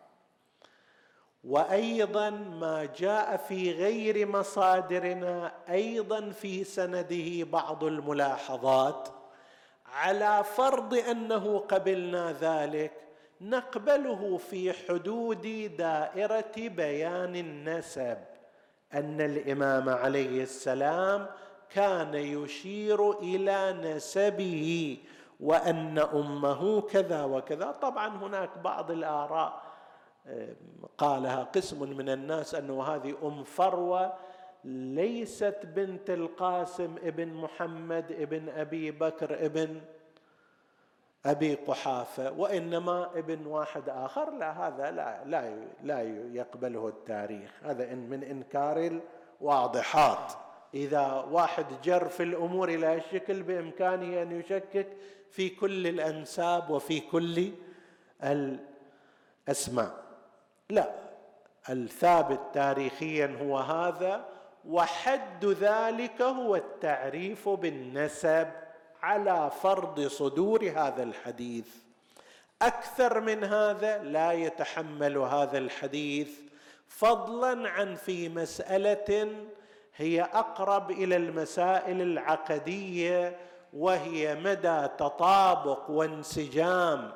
وأيضا 1.44 2.30
ما 2.30 2.88
جاء 2.98 3.36
في 3.36 3.72
غير 3.72 4.26
مصادرنا 4.28 5.52
أيضا 5.70 6.30
في 6.30 6.64
سنده 6.64 7.44
بعض 7.44 7.84
الملاحظات 7.84 9.08
على 9.86 10.44
فرض 10.56 10.94
أنه 10.94 11.58
قبلنا 11.58 12.32
ذلك 12.40 12.92
نقبله 13.40 14.36
في 14.50 14.72
حدود 14.72 15.72
دائرة 15.78 16.52
بيان 16.56 17.36
النسب 17.36 18.18
أن 18.94 19.20
الإمام 19.20 19.88
عليه 19.88 20.42
السلام 20.42 21.26
كان 21.70 22.14
يشير 22.14 23.10
إلى 23.18 23.72
نسبه 23.72 24.98
وأن 25.40 25.98
أمه 25.98 26.80
كذا 26.80 27.24
وكذا. 27.24 27.70
طبعا 27.70 28.08
هناك 28.08 28.58
بعض 28.58 28.90
الآراء 28.90 29.62
قالها 30.98 31.42
قسم 31.42 31.96
من 31.96 32.08
الناس 32.08 32.54
انه 32.54 32.82
هذه 32.82 33.14
أم 33.22 33.44
فروة 33.44 34.12
ليست 34.64 35.58
بنت 35.64 36.10
القاسم 36.10 36.96
ابن 37.02 37.34
محمد 37.34 38.12
ابن 38.12 38.48
أبي 38.48 38.90
بكر 38.90 39.46
ابن 39.46 39.80
أبي 41.26 41.54
قحافة 41.54 42.32
وإنما 42.32 43.10
ابن 43.14 43.46
واحد 43.46 43.88
آخر. 43.88 44.30
لا 44.30 44.68
هذا 44.68 44.90
لا 44.90 45.24
لا 45.24 45.66
لا 45.82 46.02
يقبله 46.32 46.88
التاريخ. 46.88 47.50
هذا 47.62 47.94
من 47.94 48.24
إنكار 48.24 49.00
الواضحات. 49.40 50.32
إذا 50.74 51.26
واحد 51.30 51.66
جر 51.84 52.08
في 52.08 52.22
الأمور 52.22 52.68
إلى 52.68 52.94
الشكل 52.94 53.42
بإمكانه 53.42 54.22
أن 54.22 54.40
يشكك 54.40 54.86
في 55.30 55.48
كل 55.48 55.86
الأنساب 55.86 56.70
وفي 56.70 57.00
كل 57.00 57.52
الأسماء. 59.48 60.04
لا 60.70 60.90
الثابت 61.70 62.40
تاريخيا 62.54 63.38
هو 63.42 63.58
هذا 63.58 64.28
وحد 64.68 65.44
ذلك 65.44 66.22
هو 66.22 66.56
التعريف 66.56 67.48
بالنسب 67.48 68.48
على 69.02 69.50
فرض 69.62 70.00
صدور 70.00 70.72
هذا 70.76 71.02
الحديث. 71.02 71.68
أكثر 72.62 73.20
من 73.20 73.44
هذا 73.44 74.02
لا 74.02 74.32
يتحمل 74.32 75.16
هذا 75.16 75.58
الحديث 75.58 76.40
فضلا 76.88 77.70
عن 77.70 77.94
في 77.94 78.28
مسألة 78.28 79.28
هي 79.96 80.22
أقرب 80.22 80.90
إلى 80.90 81.16
المسائل 81.16 82.02
العقدية 82.02 83.36
وهي 83.72 84.34
مدى 84.34 84.88
تطابق 84.98 85.90
وانسجام. 85.90 87.12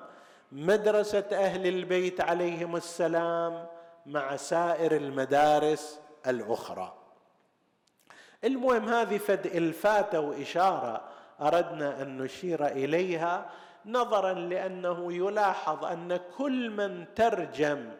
مدرسة 0.53 1.25
أهل 1.33 1.66
البيت 1.66 2.21
عليهم 2.21 2.77
السلام 2.77 3.66
مع 4.07 4.37
سائر 4.37 4.97
المدارس 4.97 6.01
الأخرى. 6.27 6.95
المهم 8.45 8.88
هذه 8.88 9.19
فد 9.19 9.47
الفاته 9.47 10.21
وإشارة 10.21 11.01
أردنا 11.40 12.03
أن 12.03 12.19
نشير 12.19 12.66
إليها 12.66 13.51
نظرا 13.87 14.33
لأنه 14.33 15.12
يلاحظ 15.12 15.85
أن 15.85 16.21
كل 16.38 16.71
من 16.71 17.14
ترجم 17.14 17.90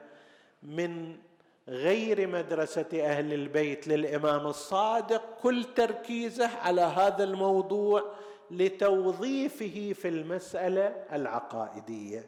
من 0.63 1.17
غير 1.71 2.27
مدرسة 2.27 2.87
أهل 2.95 3.33
البيت 3.33 3.89
للإمام 3.89 4.47
الصادق 4.47 5.23
كل 5.43 5.65
تركيزه 5.77 6.49
على 6.59 6.81
هذا 6.81 7.25
الموضوع 7.25 8.05
لتوظيفه 8.51 9.93
في 9.93 10.09
المسألة 10.09 10.87
العقائدية. 11.13 12.27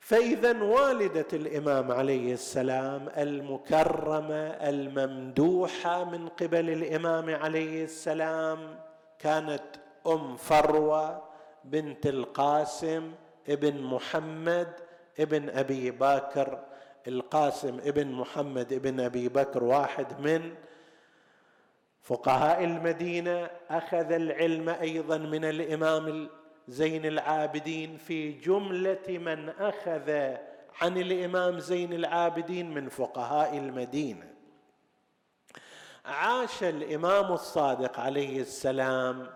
فإذا 0.00 0.62
والدة 0.62 1.26
الإمام 1.32 1.92
عليه 1.92 2.32
السلام 2.32 3.08
المكرمة 3.16 4.46
الممدوحة 4.46 6.04
من 6.04 6.28
قبل 6.28 6.70
الإمام 6.70 7.34
عليه 7.34 7.84
السلام 7.84 8.78
كانت 9.18 9.62
أم 10.06 10.36
فروة 10.36 11.22
بنت 11.64 12.06
القاسم 12.06 13.12
ابن 13.48 13.82
محمد 13.82 14.72
ابن 15.20 15.50
أبي 15.50 15.90
بكر 15.90 16.58
القاسم 17.08 17.78
ابن 17.84 18.12
محمد 18.12 18.72
ابن 18.72 19.00
أبي 19.00 19.28
بكر 19.28 19.64
واحد 19.64 20.20
من 20.20 20.54
فقهاء 22.02 22.64
المدينة 22.64 23.50
أخذ 23.70 24.12
العلم 24.12 24.68
أيضا 24.68 25.18
من 25.18 25.44
الإمام 25.44 26.28
زين 26.68 27.06
العابدين 27.06 27.96
في 27.96 28.32
جملة 28.32 29.02
من 29.08 29.48
أخذ 29.48 30.10
عن 30.82 30.96
الإمام 30.98 31.58
زين 31.58 31.92
العابدين 31.92 32.74
من 32.74 32.88
فقهاء 32.88 33.58
المدينة. 33.58 34.34
عاش 36.04 36.62
الإمام 36.62 37.32
الصادق 37.32 38.00
عليه 38.00 38.40
السلام 38.40 39.26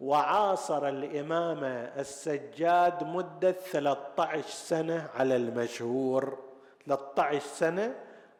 وعاصر 0.00 0.88
الإمام 0.88 1.64
السجاد 1.98 3.04
مدة 3.04 3.52
13 3.52 4.48
سنة 4.48 5.10
على 5.14 5.36
المشهور. 5.36 6.49
13 6.90 7.40
سنه 7.40 7.94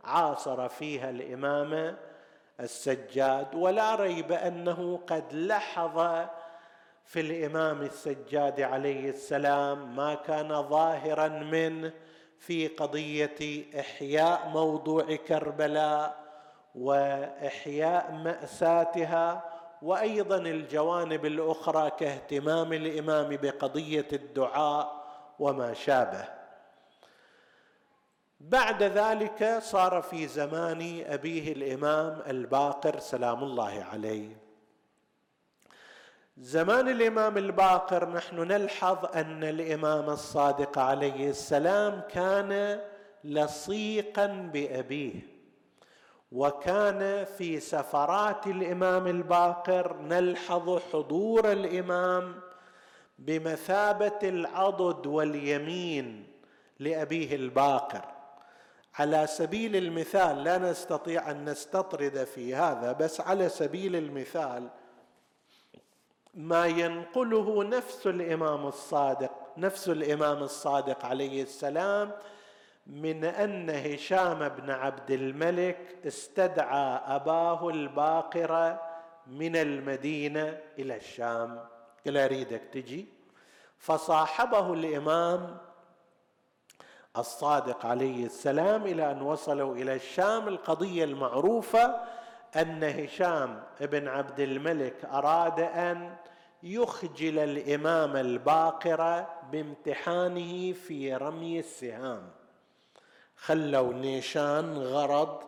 عاصر 0.04 0.68
فيها 0.68 1.10
الإمام 1.10 1.96
السجاد 2.60 3.54
ولا 3.54 3.94
ريب 3.94 4.32
أنه 4.32 5.00
قد 5.06 5.24
لحظ 5.32 6.26
في 7.04 7.20
الإمام 7.20 7.82
السجاد 7.82 8.60
عليه 8.60 9.10
السلام 9.10 9.96
ما 9.96 10.14
كان 10.14 10.62
ظاهرا 10.62 11.28
منه 11.28 11.92
في 12.38 12.68
قضية 12.68 13.64
إحياء 13.80 14.48
موضوع 14.48 15.16
كربلاء 15.16 16.16
وإحياء 16.74 18.12
مأساتها 18.12 19.44
وأيضا 19.82 20.36
الجوانب 20.36 21.26
الأخرى 21.26 21.90
كاهتمام 21.90 22.72
الإمام 22.72 23.36
بقضية 23.42 24.08
الدعاء 24.12 25.04
وما 25.38 25.74
شابه. 25.74 26.39
بعد 28.40 28.82
ذلك 28.82 29.58
صار 29.62 30.02
في 30.02 30.26
زمان 30.26 31.04
أبيه 31.06 31.52
الإمام 31.52 32.22
الباقر 32.26 32.98
سلام 32.98 33.44
الله 33.44 33.86
عليه. 33.92 34.36
زمان 36.38 36.88
الإمام 36.88 37.38
الباقر 37.38 38.08
نحن 38.08 38.36
نلحظ 38.36 39.16
أن 39.16 39.44
الإمام 39.44 40.10
الصادق 40.10 40.78
عليه 40.78 41.30
السلام 41.30 42.02
كان 42.10 42.80
لصيقا 43.24 44.26
بأبيه 44.26 45.14
وكان 46.32 47.24
في 47.24 47.60
سفرات 47.60 48.46
الإمام 48.46 49.06
الباقر 49.06 49.96
نلحظ 49.96 50.80
حضور 50.92 51.52
الإمام 51.52 52.34
بمثابة 53.18 54.18
العضد 54.22 55.06
واليمين 55.06 56.26
لأبيه 56.78 57.36
الباقر. 57.36 58.19
على 58.98 59.26
سبيل 59.26 59.76
المثال 59.76 60.44
لا 60.44 60.58
نستطيع 60.58 61.30
أن 61.30 61.44
نستطرد 61.44 62.24
في 62.24 62.54
هذا 62.54 62.92
بس 62.92 63.20
على 63.20 63.48
سبيل 63.48 63.96
المثال 63.96 64.68
ما 66.34 66.66
ينقله 66.66 67.64
نفس 67.64 68.06
الإمام 68.06 68.66
الصادق 68.66 69.32
نفس 69.56 69.88
الإمام 69.88 70.42
الصادق 70.42 71.04
عليه 71.04 71.42
السلام 71.42 72.12
من 72.86 73.24
أن 73.24 73.70
هشام 73.70 74.48
بن 74.48 74.70
عبد 74.70 75.10
الملك 75.10 75.96
استدعى 76.06 77.00
أباه 77.16 77.68
الباقره 77.68 78.82
من 79.26 79.56
المدينة 79.56 80.60
إلى 80.78 80.96
الشام. 80.96 81.64
قال 82.06 82.16
أريدك 82.16 82.62
تجي؟ 82.72 83.08
فصاحبه 83.78 84.72
الإمام 84.72 85.58
الصادق 87.16 87.86
عليه 87.86 88.26
السلام 88.26 88.82
إلى 88.82 89.10
أن 89.10 89.22
وصلوا 89.22 89.74
إلى 89.74 89.94
الشام. 89.94 90.48
القضية 90.48 91.04
المعروفة 91.04 92.00
أن 92.56 92.84
هشام 92.84 93.62
بن 93.80 94.08
عبد 94.08 94.40
الملك 94.40 95.04
أراد 95.04 95.60
أن 95.60 96.16
يخجل 96.62 97.38
الإمام 97.38 98.16
الباقره 98.16 99.28
بامتحانه 99.52 100.72
في 100.72 101.14
رمي 101.14 101.58
السهام. 101.58 102.30
خلوا 103.36 103.92
نيشان 103.92 104.78
غرض 104.78 105.42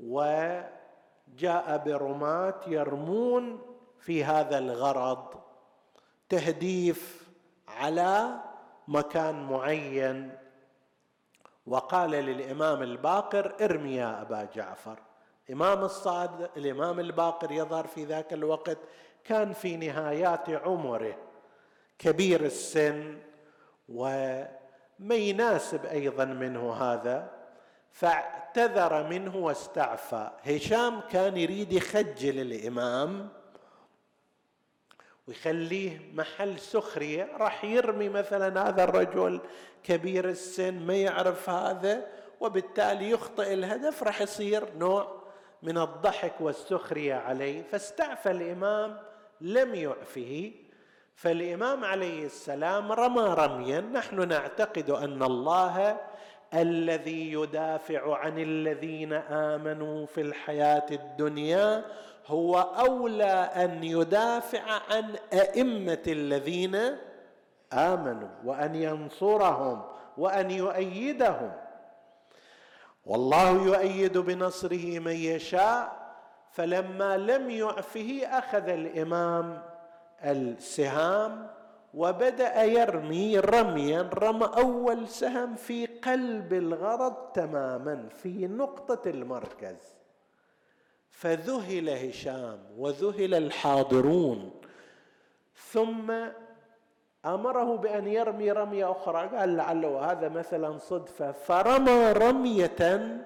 وجاء 0.00 1.82
برماة 1.86 2.60
يرمون 2.66 3.60
في 4.00 4.24
هذا 4.24 4.58
الغرض 4.58 5.34
تهديف 6.28 7.28
على 7.68 8.40
مكان 8.88 9.42
معين. 9.42 10.41
وقال 11.66 12.10
للإمام 12.10 12.82
الباقر 12.82 13.54
ارمي 13.60 13.94
يا 13.94 14.22
أبا 14.22 14.48
جعفر. 14.54 14.98
إمام 15.52 15.84
الصاد 15.84 16.50
الإمام 16.56 17.00
الباقر 17.00 17.52
يظهر 17.52 17.86
في 17.86 18.04
ذاك 18.04 18.32
الوقت 18.32 18.78
كان 19.24 19.52
في 19.52 19.76
نهايات 19.76 20.50
عمره. 20.50 21.16
كبير 21.98 22.44
السن 22.44 23.18
وما 23.88 24.48
يناسب 25.14 25.86
أيضا 25.86 26.24
منه 26.24 26.72
هذا 26.72 27.30
فاعتذر 27.90 29.08
منه 29.08 29.36
واستعفى. 29.36 30.30
هشام 30.42 31.00
كان 31.00 31.36
يريد 31.36 31.72
يخجل 31.72 32.40
الإمام 32.40 33.28
ويخليه 35.32 35.98
محل 36.14 36.58
سخرية 36.58 37.28
راح 37.36 37.64
يرمي 37.64 38.08
مثلا 38.08 38.68
هذا 38.68 38.84
الرجل 38.84 39.40
كبير 39.84 40.28
السن 40.28 40.86
ما 40.86 40.94
يعرف 40.94 41.50
هذا 41.50 42.06
وبالتالي 42.40 43.10
يخطئ 43.10 43.52
الهدف 43.52 44.02
راح 44.02 44.22
يصير 44.22 44.64
نوع 44.78 45.22
من 45.62 45.78
الضحك 45.78 46.40
والسخرية 46.40 47.14
عليه. 47.14 47.62
فاستعفى 47.62 48.30
الإمام 48.30 48.98
لم 49.40 49.74
يعفه. 49.74 50.52
فالإمام 51.14 51.84
عليه 51.84 52.26
السلام 52.26 52.92
رمى 52.92 53.34
رميا. 53.38 53.80
نحن 53.80 54.28
نعتقد 54.28 54.90
أن 54.90 55.22
الله 55.22 55.96
الذي 56.54 57.32
يدافع 57.32 58.16
عن 58.16 58.38
الذين 58.38 59.12
آمنوا 59.12 60.06
في 60.06 60.20
الحياة 60.20 60.86
الدنيا 60.90 61.84
هو 62.26 62.58
أولى 62.58 63.50
أن 63.56 63.84
يدافع 63.84 64.62
عن 64.90 65.16
أئمة 65.32 66.02
الذين 66.06 66.96
آمنوا 67.72 68.28
وأن 68.44 68.74
ينصرهم 68.74 69.82
وأن 70.18 70.50
يؤيدهم. 70.50 71.52
والله 73.06 73.50
يؤيد 73.50 74.18
بنصره 74.18 74.98
من 74.98 75.16
يشاء 75.16 76.02
فلما 76.52 77.16
لم 77.16 77.50
يعفه 77.50 78.20
أخذ 78.24 78.68
الإمام 78.68 79.62
السهام 80.24 81.50
وبدأ 81.94 82.62
يرمي 82.62 83.38
رميا 83.38 84.10
رمى 84.14 84.50
أول 84.56 85.08
سهم 85.08 85.54
في 85.54 85.86
قلب 85.86 86.52
الغرض 86.52 87.14
تماما 87.14 88.08
في 88.22 88.46
نقطة 88.46 89.10
المركز. 89.10 89.76
فذهل 91.22 91.88
هشام 91.88 92.58
وذهل 92.78 93.34
الحاضرون. 93.34 94.50
ثم 95.56 96.10
أمره 97.24 97.76
بأن 97.76 98.06
يرمي 98.06 98.52
رمية 98.52 98.90
أخرى. 98.90 99.28
قال 99.28 99.56
لعله 99.56 100.10
هذا 100.10 100.28
مثلا 100.28 100.78
صدفة. 100.78 101.32
فرمى 101.32 102.12
رمية 102.12 103.18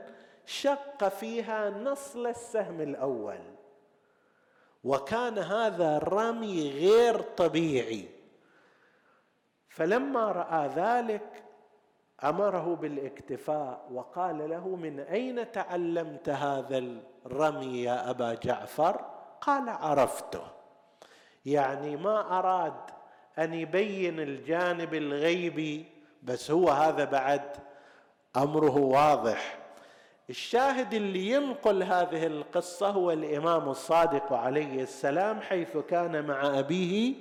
شق 0.46 1.08
فيها 1.08 1.70
نصل 1.70 2.26
السهم 2.26 2.80
الأول. 2.80 3.40
وكان 4.84 5.38
هذا 5.38 5.96
الرمي 5.96 6.70
غير 6.70 7.20
طبيعي. 7.20 8.08
فلما 9.68 10.32
رأى 10.32 10.68
ذلك 10.68 11.45
أمره 12.24 12.78
بالاكتفاء 12.80 13.88
وقال 13.92 14.50
له 14.50 14.68
من 14.68 15.00
أين 15.00 15.52
تعلمت 15.52 16.28
هذا 16.28 16.84
الرمي 17.26 17.82
يا 17.82 18.10
أبا 18.10 18.34
جعفر؟ 18.34 19.00
قال 19.40 19.68
عرفته. 19.68 20.42
يعني 21.46 21.96
ما 21.96 22.38
أراد 22.38 22.74
أن 23.38 23.54
يبين 23.54 24.20
الجانب 24.20 24.94
الغيبي 24.94 25.84
بس 26.22 26.50
هو 26.50 26.68
هذا 26.70 27.04
بعد 27.04 27.42
أمره 28.36 28.76
واضح. 28.76 29.58
الشاهد 30.30 30.94
اللي 30.94 31.30
ينقل 31.30 31.82
هذه 31.82 32.26
القصة 32.26 32.90
هو 32.90 33.10
الإمام 33.10 33.68
الصادق 33.68 34.32
عليه 34.32 34.82
السلام 34.82 35.40
حيث 35.40 35.76
كان 35.76 36.26
مع 36.26 36.58
أبيه 36.58 37.14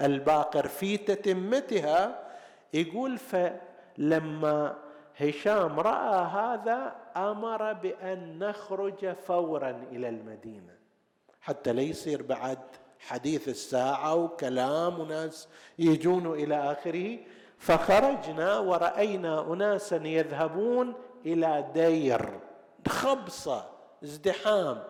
الباقر 0.00 0.66
في 0.66 0.96
تتمتها 0.96 2.18
يقول 2.74 3.18
فلما 4.00 4.76
هشام 5.16 5.80
رأى 5.80 6.26
هذا 6.26 6.94
أمر 7.16 7.72
بأن 7.72 8.38
نخرج 8.38 9.12
فورا 9.12 9.84
إلى 9.92 10.08
المدينة. 10.08 10.72
حتى 11.40 11.72
لا 11.72 11.82
يصير 11.82 12.22
بعد 12.22 12.58
حديث 12.98 13.48
الساعة 13.48 14.14
وكلام 14.14 15.00
وناس 15.00 15.48
يجون 15.78 16.26
إلى 16.32 16.72
آخره. 16.72 17.18
فخرجنا 17.58 18.58
ورأينا 18.58 19.52
اناسا 19.52 19.96
يذهبون 19.96 20.94
إلى 21.26 21.70
دير 21.74 22.40
خبصة 22.88 23.66
ازدحام. 24.04 24.82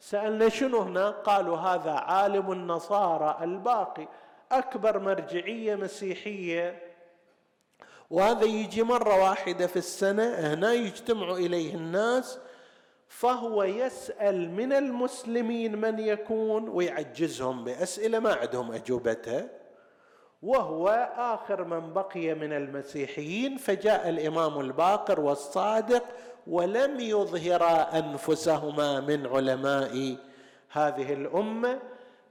سألنا 0.00 0.48
شنو 0.48 0.78
هنا؟ 0.78 1.10
قالوا 1.10 1.56
هذا 1.56 1.92
عالم 1.92 2.52
النصارى 2.52 3.38
الباقي 3.42 4.08
أكبر 4.52 4.98
مرجعية 4.98 5.74
مسيحية. 5.74 6.87
وهذا 8.10 8.44
يجي 8.44 8.82
مرة 8.82 9.22
واحدة 9.28 9.66
في 9.66 9.76
السنة 9.76 10.34
هنا 10.34 10.72
يجتمع 10.72 11.32
إليه 11.32 11.74
الناس 11.74 12.38
فهو 13.08 13.62
يسأل 13.62 14.50
من 14.50 14.72
المسلمين 14.72 15.78
من 15.80 15.98
يكون 15.98 16.68
ويعجزهم 16.68 17.64
بأسئلة 17.64 18.18
ما 18.18 18.32
عندهم 18.34 18.72
أجوبتها. 18.72 19.48
وهو 20.42 21.10
آخر 21.16 21.64
من 21.64 21.92
بقي 21.92 22.34
من 22.34 22.52
المسيحيين 22.52 23.56
فجاء 23.56 24.08
الإمام 24.08 24.60
الباقر 24.60 25.20
والصادق 25.20 26.04
ولم 26.46 27.00
يظهرا 27.00 27.98
أنفسهما 27.98 29.00
من 29.00 29.26
علماء 29.26 30.16
هذه 30.72 31.12
الأمة. 31.12 31.78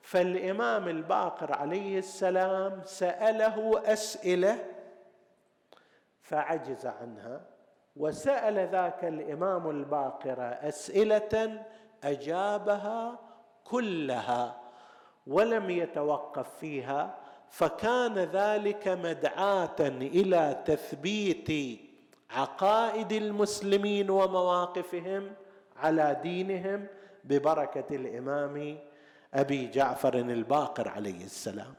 فالإمام 0.02 0.88
الباقر 0.88 1.54
عليه 1.54 2.00
السلام 2.00 2.82
سأله 2.86 3.82
أسئلة 3.86 4.77
فعجز 6.30 6.86
عنها. 6.86 7.42
وسأل 7.96 8.70
ذاك 8.72 9.06
الإمام 9.06 9.70
الباقر 9.70 10.58
أسئلة 10.62 11.64
أجابها 12.04 13.20
كلها 13.64 14.56
ولم 15.28 15.70
يتوقف 15.70 16.50
فيها 16.60 17.16
فكان 17.50 18.14
ذلك 18.14 18.88
مدعاة 18.88 19.80
إلى 20.20 20.64
تثبيت 20.66 21.80
عقائد 22.32 23.12
المسلمين 23.12 24.10
ومواقفهم 24.10 25.32
على 25.78 26.20
دينهم 26.24 26.88
ببركة 27.24 27.96
الإمام 27.96 28.78
أبي 29.34 29.68
جعفر 29.68 30.14
الباقر 30.14 30.88
عليه 30.88 31.24
السلام. 31.26 31.74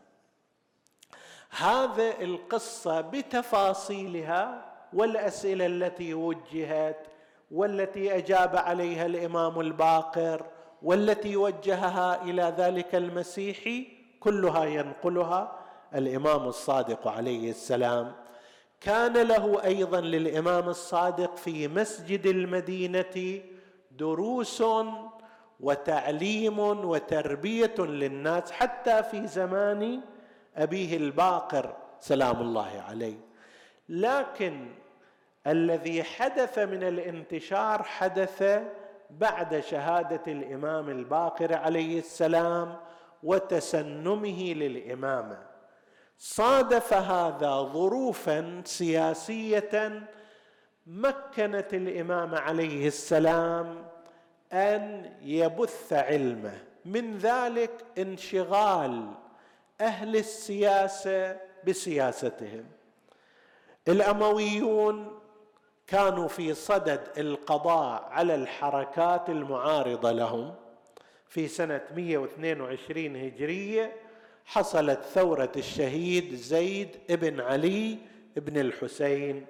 هذا 1.50 2.20
القصة 2.20 3.00
بتفاصيلها 3.00 4.64
والأسئلة 4.92 5.66
التي 5.66 6.14
وجهت 6.14 7.06
والتي 7.50 8.16
أجاب 8.16 8.56
عليها 8.56 9.06
الإمام 9.06 9.60
الباقر 9.60 10.46
والتي 10.82 11.36
وجهها 11.36 12.22
إلى 12.22 12.54
ذلك 12.58 12.94
المسيحي 12.94 13.88
كلها 14.20 14.64
ينقلها 14.64 15.58
الإمام 15.94 16.48
الصادق 16.48 17.08
عليه 17.08 17.50
السلام. 17.50 18.12
كان 18.80 19.12
له 19.12 19.64
أيضا 19.64 20.00
للإمام 20.00 20.68
الصادق 20.68 21.36
في 21.36 21.68
مسجد 21.68 22.26
المدينة 22.26 23.40
دروس 23.90 24.62
وتعليم 25.60 26.58
وتربية 26.58 27.74
للناس 27.78 28.52
حتى 28.52 29.02
في 29.02 29.26
زمان 29.26 30.00
أبيه 30.56 30.96
الباقر 30.96 31.76
سلام 32.00 32.40
الله 32.40 32.84
عليه. 32.88 33.18
لكن 33.88 34.68
الذي 35.46 36.02
حدث 36.02 36.58
من 36.58 36.82
الانتشار 36.82 37.82
حدث 37.82 38.62
بعد 39.10 39.60
شهادة 39.60 40.32
الإمام 40.32 40.88
الباقر 40.88 41.54
عليه 41.54 41.98
السلام 41.98 42.76
وتسنمه 43.22 44.52
للإمامة. 44.52 45.38
صادف 46.18 46.92
هذا 46.92 47.62
ظروفا 47.62 48.62
سياسية 48.64 50.02
مكنت 50.86 51.74
الإمام 51.74 52.34
عليه 52.34 52.86
السلام 52.86 53.84
أن 54.52 55.12
يبث 55.22 55.92
علمه. 55.92 56.58
من 56.84 57.18
ذلك 57.18 57.84
انشغال 57.98 59.08
أهل 59.80 60.16
السياسة 60.16 61.36
بسياستهم. 61.66 62.64
الأمويون 63.88 65.20
كانوا 65.86 66.28
في 66.28 66.54
صدد 66.54 67.00
القضاء 67.18 68.02
على 68.10 68.34
الحركات 68.34 69.28
المعارضة 69.28 70.12
لهم. 70.12 70.54
في 71.28 71.48
سنة 71.48 71.80
122 71.96 73.16
هجرية 73.16 73.92
حصلت 74.44 75.00
ثورة 75.00 75.52
الشهيد 75.56 76.34
زيد 76.34 76.96
بن 77.08 77.40
علي 77.40 77.98
بن 78.36 78.60
الحسين. 78.60 79.46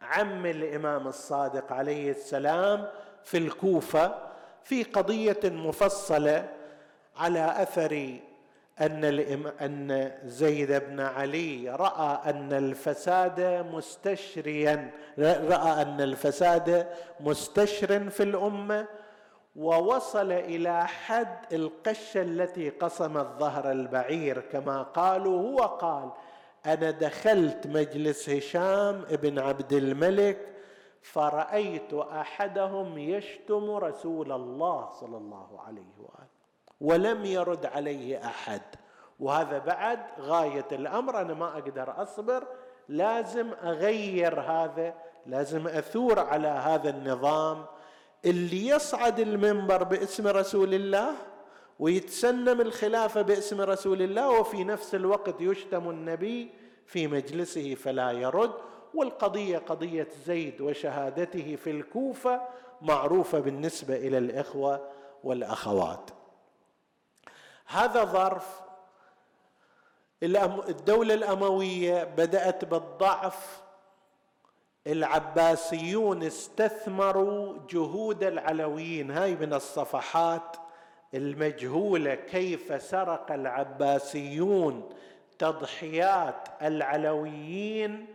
عم 0.00 0.46
الإمام 0.46 1.08
الصادق 1.08 1.72
عليه 1.72 2.10
السلام 2.10 2.88
في 3.24 3.38
الكوفة 3.38 4.28
في 4.64 4.82
قضية 4.82 5.40
مفصلة 5.44 6.48
على 7.16 7.62
أثر 7.62 8.18
أن 8.80 9.04
أن 9.60 10.12
زيد 10.24 10.72
بن 10.72 11.00
علي 11.00 11.70
رأى 11.70 12.30
أن 12.30 12.52
الفساد 12.52 13.40
مستشريا 13.72 14.90
رأى 15.18 15.82
أن 15.82 16.00
الفساد 16.00 16.86
مستشر 17.20 18.10
في 18.10 18.22
الأمة 18.22 18.86
ووصل 19.56 20.32
إلى 20.32 20.86
حد 20.86 21.52
القشه 21.52 22.22
التي 22.22 22.70
قصمت 22.70 23.26
ظهر 23.38 23.70
البعير. 23.70 24.40
كما 24.40 24.82
قالوا 24.82 25.42
هو 25.42 25.58
قال 25.58 26.10
أنا 26.66 26.90
دخلت 26.90 27.66
مجلس 27.66 28.30
هشام 28.30 29.04
بن 29.10 29.38
عبد 29.38 29.72
الملك 29.72 30.38
فرأيت 31.02 31.94
أحدهم 31.94 32.98
يشتم 32.98 33.70
رسول 33.70 34.32
الله 34.32 34.90
صلى 34.90 35.16
الله 35.16 35.60
عليه 35.66 35.92
وآله. 35.98 36.27
ولم 36.80 37.24
يرد 37.24 37.66
عليه 37.66 38.24
أحد. 38.24 38.62
وهذا 39.20 39.58
بعد 39.58 40.00
غاية 40.20 40.66
الأمر. 40.72 41.20
أنا 41.20 41.34
ما 41.34 41.58
أقدر 41.58 42.02
أصبر. 42.02 42.44
لازم 42.88 43.50
أغير 43.64 44.40
هذا. 44.40 44.94
لازم 45.26 45.66
أثور 45.66 46.18
على 46.18 46.48
هذا 46.48 46.90
النظام 46.90 47.64
اللي 48.24 48.66
يصعد 48.66 49.20
المنبر 49.20 49.82
باسم 49.82 50.26
رسول 50.26 50.74
الله 50.74 51.10
ويتسنم 51.78 52.60
الخلافة 52.60 53.22
باسم 53.22 53.60
رسول 53.60 54.02
الله 54.02 54.30
وفي 54.40 54.64
نفس 54.64 54.94
الوقت 54.94 55.34
يشتم 55.40 55.90
النبي 55.90 56.50
في 56.86 57.06
مجلسه 57.06 57.74
فلا 57.74 58.10
يرد. 58.10 58.52
والقضية 58.94 59.58
قضية 59.58 60.08
زيد 60.26 60.60
وشهادته 60.60 61.56
في 61.56 61.70
الكوفة 61.70 62.40
معروفة 62.82 63.40
بالنسبة 63.40 63.96
إلى 63.96 64.18
الإخوة 64.18 64.88
والأخوات. 65.24 66.10
هذا 67.70 68.04
ظرف 68.04 68.60
الدولة 70.22 71.14
الأموية 71.14 72.04
بدأت 72.04 72.64
بالضعف. 72.64 73.62
العباسيون 74.86 76.22
استثمروا 76.22 77.58
جهود 77.70 78.22
العلويين. 78.22 79.10
هاي 79.10 79.34
من 79.34 79.54
الصفحات 79.54 80.56
المجهولة 81.14 82.14
كيف 82.14 82.82
سرق 82.82 83.32
العباسيون 83.32 84.88
تضحيات 85.38 86.48
العلويين 86.62 88.06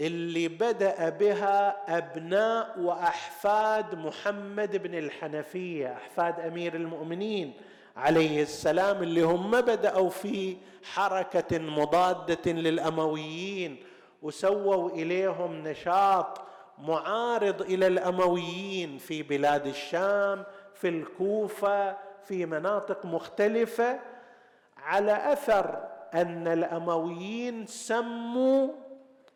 اللي 0.00 0.48
بدأ 0.48 1.08
بها 1.08 1.76
أبناء 1.98 2.78
وأحفاد 2.78 3.94
محمد 3.94 4.76
بن 4.76 4.94
الحنفية 4.94 5.92
أحفاد 5.92 6.40
أمير 6.40 6.74
المؤمنين. 6.74 7.54
عليه 7.96 8.42
السلام 8.42 9.02
اللي 9.02 9.22
هم 9.22 9.50
بدأوا 9.50 10.10
في 10.10 10.56
حركة 10.94 11.58
مضادة 11.58 12.52
للأمويين 12.52 13.76
وسووا 14.22 14.90
إليهم 14.90 15.68
نشاط 15.68 16.40
معارض 16.78 17.62
إلى 17.62 17.86
الأمويين 17.86 18.98
في 18.98 19.22
بلاد 19.22 19.66
الشام 19.66 20.44
في 20.74 20.88
الكوفة 20.88 21.96
في 22.24 22.46
مناطق 22.46 23.04
مختلفة 23.06 24.00
على 24.76 25.32
أثر 25.32 25.84
أن 26.14 26.48
الأمويين 26.48 27.66
سموا 27.66 28.68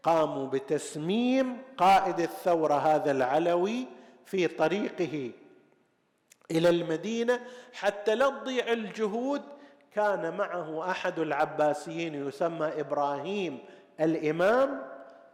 قاموا 0.03 0.47
بتسميم 0.47 1.57
قائد 1.79 2.21
الثورة 2.21 2.75
هذا 2.75 3.11
العلوي 3.11 3.87
في 4.25 4.47
طريقه. 4.49 5.31
إلى 6.51 6.69
المدينة 6.69 7.41
حتى 7.73 8.15
لا 8.15 8.29
تضيع 8.29 8.73
الجهود. 8.73 9.43
كان 9.95 10.37
معه 10.37 10.91
أحد 10.91 11.19
العباسيين 11.19 12.29
يسمى 12.29 12.81
إبراهيم 12.81 13.59
الإمام. 14.01 14.83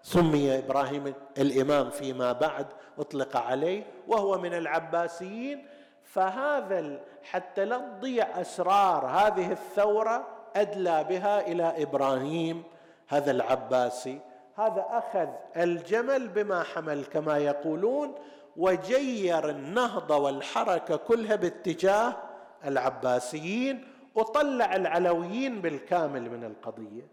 سمي 0.02 0.58
إبراهيم 0.58 1.14
الإمام 1.38 1.90
فيما 1.90 2.32
بعد 2.32 2.66
أطلق 2.98 3.36
عليه 3.36 3.84
وهو 4.08 4.38
من 4.38 4.54
العباسيين. 4.54 5.66
فهذا 6.04 7.00
حتى 7.22 7.64
لا 7.64 7.78
تضيع 7.78 8.40
أسرار 8.40 9.06
هذه 9.06 9.52
الثورة 9.52 10.26
أدلى 10.56 11.04
بها 11.04 11.46
إلى 11.46 11.82
إبراهيم 11.82 12.62
هذا 13.08 13.30
العباسي. 13.30 14.20
هذا 14.56 14.86
أخذ 14.90 15.28
الجمل 15.56 16.28
بما 16.28 16.62
حمل 16.62 17.04
كما 17.04 17.38
يقولون. 17.38 18.14
وجير 18.56 19.48
النهضه 19.48 20.16
والحركة 20.16 20.96
كلها 20.96 21.36
باتجاه 21.36 22.16
العباسيين 22.64 23.88
وطلع 24.14 24.76
العلويين 24.76 25.60
بالكامل 25.60 26.30
من 26.30 26.44
القضية. 26.44 27.06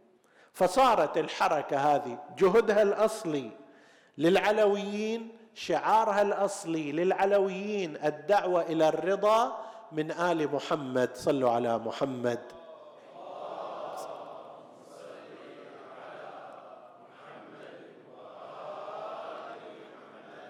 فصارت 0.54 1.18
الحركة 1.18 1.78
هذه 1.78 2.18
جهدها 2.38 2.82
الأصلي 2.82 3.52
للعلويين 4.18 5.32
شعارها 5.54 6.22
الأصلي 6.22 6.92
للعلويين 6.92 7.98
الدعوة 8.06 8.62
إلى 8.62 8.90
الرضا 8.90 9.58
من 9.92 10.12
آل 10.12 10.56
محمد 10.56 11.10
صلوا 11.14 11.52
على 11.52 11.78
محمد. 11.78 12.40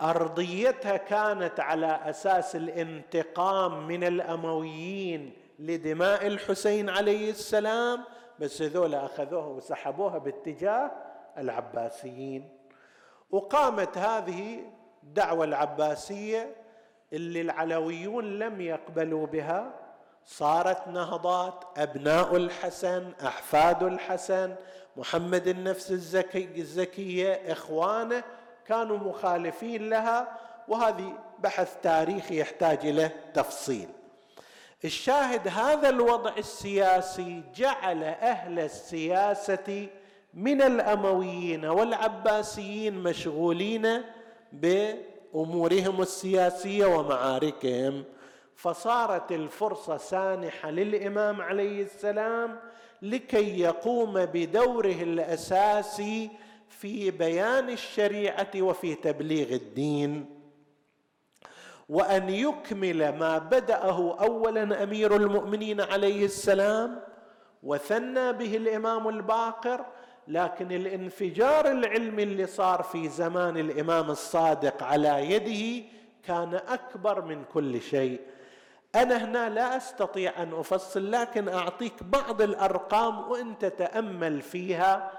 أرضيتها 0.02 0.98
كانت 0.98 1.60
على 1.60 2.00
أساس 2.06 2.56
الانتقام 2.56 3.88
من 3.88 4.04
الأمويين 4.04 5.34
لدماء 5.60 6.28
الحسين 6.28 6.90
عليه 6.90 7.30
السلام 7.30 8.04
بس 8.40 8.62
هذول 8.62 8.96
أخذوها 8.96 9.46
وسحبوها 9.46 10.18
باتجاه 10.18 10.92
العباسيين. 11.38 12.50
وقامت 13.32 13.98
هذه 13.98 14.60
الدعوة 15.04 15.46
العباسية 15.46 16.56
اللي 17.14 17.42
العلويون 17.42 18.40
لم 18.40 18.62
يقبلوا 18.62 19.28
بها. 19.28 19.74
صارت 20.26 20.88
نهضات 20.88 21.64
أبناء 21.78 22.36
الحسن 22.36 23.12
أحفاد 23.26 23.84
الحسن 23.84 24.56
محمد 24.98 25.48
النفس 25.48 25.92
الزكي 25.92 26.50
الزكية 26.58 27.34
إخوانه 27.52 28.24
كانوا 28.70 28.98
مخالفين 28.98 29.90
لها 29.90 30.38
وهذه 30.68 31.14
بحث 31.40 31.76
تاريخي 31.84 32.40
يحتاج 32.40 32.86
إلى 32.86 33.12
تفصيل. 33.34 33.88
الشاهد 34.86 35.48
هذا 35.48 35.90
الوضع 35.90 36.32
السياسي 36.38 37.44
جعل 37.56 38.04
أهل 38.04 38.60
السياسة 38.60 39.88
من 40.34 40.62
الأمويين 40.62 41.66
والعباسيين 41.66 42.94
مشغولين 43.04 44.02
بأمورهم 44.54 46.02
السياسية 46.02 46.86
ومعاركهم. 46.86 48.04
فصارت 48.56 49.32
الفرصة 49.32 49.98
سانحة 49.98 50.70
للإمام 50.72 51.42
عليه 51.42 51.84
السلام 51.84 52.60
لكي 53.02 53.60
يقوم 53.60 54.26
بدوره 54.26 55.04
الأساسي 55.04 56.30
في 56.70 57.12
بيان 57.12 57.70
الشريعة 57.70 58.52
وفي 58.56 58.96
تبليغ 58.96 59.54
الدين. 59.54 60.40
وأن 61.90 62.30
يكمل 62.30 63.18
ما 63.18 63.38
بدأه 63.38 64.18
اولا 64.22 64.84
أمير 64.84 65.16
المؤمنين 65.16 65.82
عليه 65.82 66.26
السلام 66.26 67.02
وثنى 67.64 68.34
به 68.34 68.58
الإمام 68.58 69.10
الباقر 69.10 69.86
لكن 70.28 70.72
الانفجار 70.72 71.72
العلمي 71.72 72.24
اللي 72.24 72.48
صار 72.48 72.84
في 72.84 73.10
زمان 73.10 73.58
الإمام 73.58 74.12
الصادق 74.12 74.84
على 74.84 75.32
يده 75.32 75.88
كان 76.24 76.54
أكبر 76.54 77.22
من 77.22 77.44
كل 77.54 77.82
شيء. 77.82 78.20
أنا 78.96 79.26
هنا 79.26 79.50
لا 79.50 79.78
أستطيع 79.78 80.44
أن 80.44 80.54
أفصل 80.54 81.12
لكن 81.12 81.50
أعطيك 81.50 82.04
بعض 82.04 82.42
الأرقام 82.42 83.32
وانت 83.32 83.66
تامل 83.66 84.42
فيها. 84.42 85.12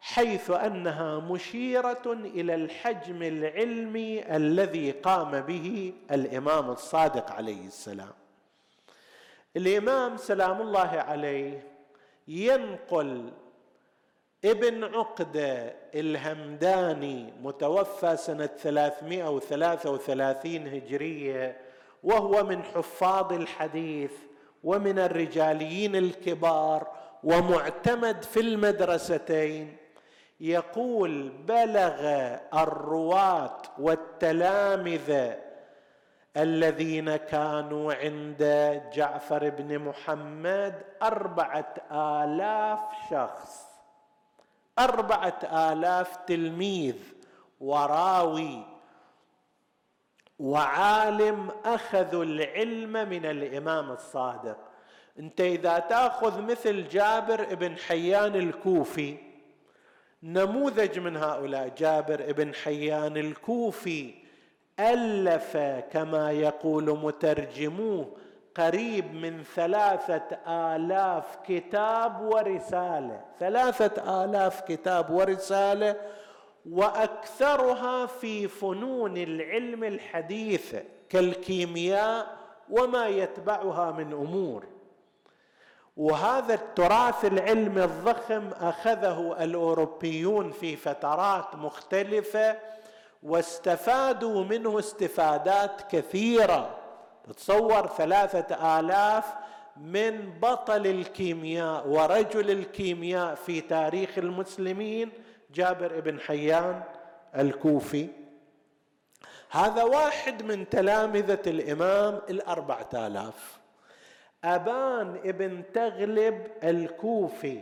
حيث 0.00 0.50
أنها 0.50 1.18
مشيرة 1.18 2.02
إلى 2.06 2.54
الحجم 2.54 3.22
العلمي 3.22 4.36
الذي 4.36 4.90
قام 4.90 5.40
به 5.40 5.92
الإمام 6.10 6.70
الصادق 6.70 7.32
عليه 7.32 7.66
السلام. 7.66 8.12
الإمام 9.56 10.16
سلام 10.16 10.60
الله 10.60 10.88
عليه 10.88 11.62
ينقل 12.28 13.30
ابن 14.44 14.84
عقدة 14.84 15.74
الهمداني 15.94 17.32
متوفى 17.42 18.16
سنة 18.16 18.46
333 18.46 20.66
هجرية 20.66 21.56
وهو 22.02 22.44
من 22.44 22.62
حفاظ 22.62 23.32
الحديث 23.32 24.12
ومن 24.64 24.98
الرجاليين 24.98 25.96
الكبار 25.96 26.88
ومعتمد 27.24 28.22
في 28.22 28.40
المدرستين. 28.40 29.76
يقول 30.40 31.28
بلغ 31.28 32.00
الرواة 32.54 33.62
والتلامذة 33.78 35.38
الذين 36.36 37.16
كانوا 37.16 37.94
عند 37.94 38.42
جعفر 38.94 39.48
بن 39.48 39.78
محمد 39.78 40.82
أربعة 41.02 41.74
آلاف 41.92 42.78
شخص. 43.10 43.68
أربعة 44.78 45.38
آلاف 45.42 46.16
تلميذ 46.16 46.96
وراوي. 47.60 48.66
وعالم 50.38 51.50
أخذوا 51.64 52.24
العلم 52.24 52.92
من 52.92 53.26
الإمام 53.26 53.90
الصادق. 53.90 54.56
أنت 55.18 55.40
إذا 55.40 55.78
تأخذ 55.78 56.42
مثل 56.42 56.88
جابر 56.88 57.54
بن 57.54 57.76
حيان 57.76 58.34
الكوفي 58.34 59.27
نموذج 60.22 60.98
من 60.98 61.16
هؤلاء 61.16 61.72
جابر 61.78 62.32
بن 62.32 62.54
حيان 62.54 63.16
الكوفي 63.16 64.14
ألف 64.80 65.56
كما 65.92 66.32
يقول 66.32 66.98
مترجموه 66.98 68.16
قريب 68.54 69.14
من 69.14 69.42
ثلاثة 69.42 70.38
آلاف 70.48 71.36
كتاب 71.46 72.20
ورسالة. 72.20 73.24
ثلاثة 73.40 74.24
آلاف 74.24 74.60
كتاب 74.60 75.10
ورسالة 75.10 75.96
وأكثرها 76.70 78.06
في 78.06 78.48
فنون 78.48 79.16
العلم 79.16 79.84
الحديثه 79.84 80.82
كالكيمياء 81.08 82.38
وما 82.70 83.06
يتبعها 83.06 83.90
من 83.90 84.12
أمور. 84.12 84.66
وهذا 85.98 86.54
التراث 86.54 87.24
العلمي 87.24 87.84
الضخم 87.84 88.50
أخذه 88.60 89.36
الأوروبيون 89.40 90.50
في 90.50 90.76
فترات 90.76 91.56
مختلفة 91.56 92.58
واستفادوا 93.22 94.44
منه 94.44 94.78
استفادات 94.78 95.82
كثيرة. 95.90 96.78
تصور 97.36 97.86
ثلاثة 97.86 98.80
آلاف 98.80 99.24
من 99.76 100.38
بطل 100.40 100.86
الكيمياء 100.86 101.88
ورجل 101.88 102.50
الكيمياء 102.50 103.34
في 103.34 103.60
تاريخ 103.60 104.18
المسلمين 104.18 105.10
جابر 105.54 106.00
بن 106.00 106.20
حيان 106.20 106.82
الكوفي. 107.36 108.08
هذا 109.50 109.84
واحد 109.84 110.42
من 110.42 110.68
تلامذة 110.68 111.42
الإمام 111.46 112.20
الأربعة 112.30 112.88
آلاف. 112.94 113.57
أبان 114.44 115.20
ابن 115.24 115.62
تغلب 115.74 116.46
الكوفي 116.64 117.60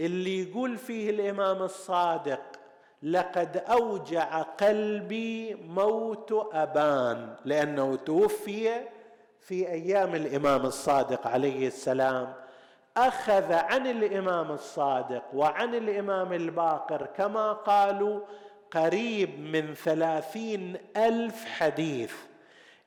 اللي 0.00 0.42
يقول 0.42 0.76
فيه 0.78 1.10
الإمام 1.10 1.62
الصادق 1.62 2.40
لقد 3.02 3.56
أوجع 3.56 4.42
قلبي 4.42 5.54
موت 5.54 6.48
أبان 6.52 7.36
لأنه 7.44 7.96
توفي 7.96 8.70
في 9.40 9.68
أيام 9.68 10.14
الإمام 10.14 10.66
الصادق 10.66 11.26
عليه 11.26 11.66
السلام. 11.66 12.32
أخذ 12.96 13.52
عن 13.52 13.86
الإمام 13.86 14.50
الصادق 14.50 15.24
وعن 15.34 15.74
الإمام 15.74 16.32
الباقر 16.32 17.06
كما 17.06 17.52
قالوا 17.52 18.20
قريب 18.70 19.40
من 19.40 19.74
ثلاثين 19.74 20.76
ألف 20.96 21.44
حديث. 21.44 22.14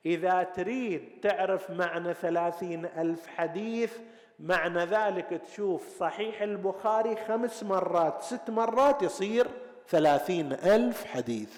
إذا 0.06 0.44
تريد 0.44 1.10
تعرف 1.22 1.70
معنى 1.70 2.14
ثلاثين 2.14 2.86
ألف 2.86 3.28
حديث 3.28 3.94
معنى 4.40 4.86
ذلك 4.86 5.42
تشوف 5.48 6.00
صحيح 6.00 6.42
البخاري 6.42 7.16
خمس 7.28 7.64
مرات 7.64 8.22
ست 8.22 8.50
مرات 8.50 9.02
يصير 9.02 9.48
ثلاثين 9.90 10.54
ألف 10.54 11.06
حديث. 11.06 11.54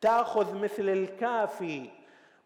تأخذ 0.00 0.54
مثل 0.54 0.88
الكافي 0.88 1.90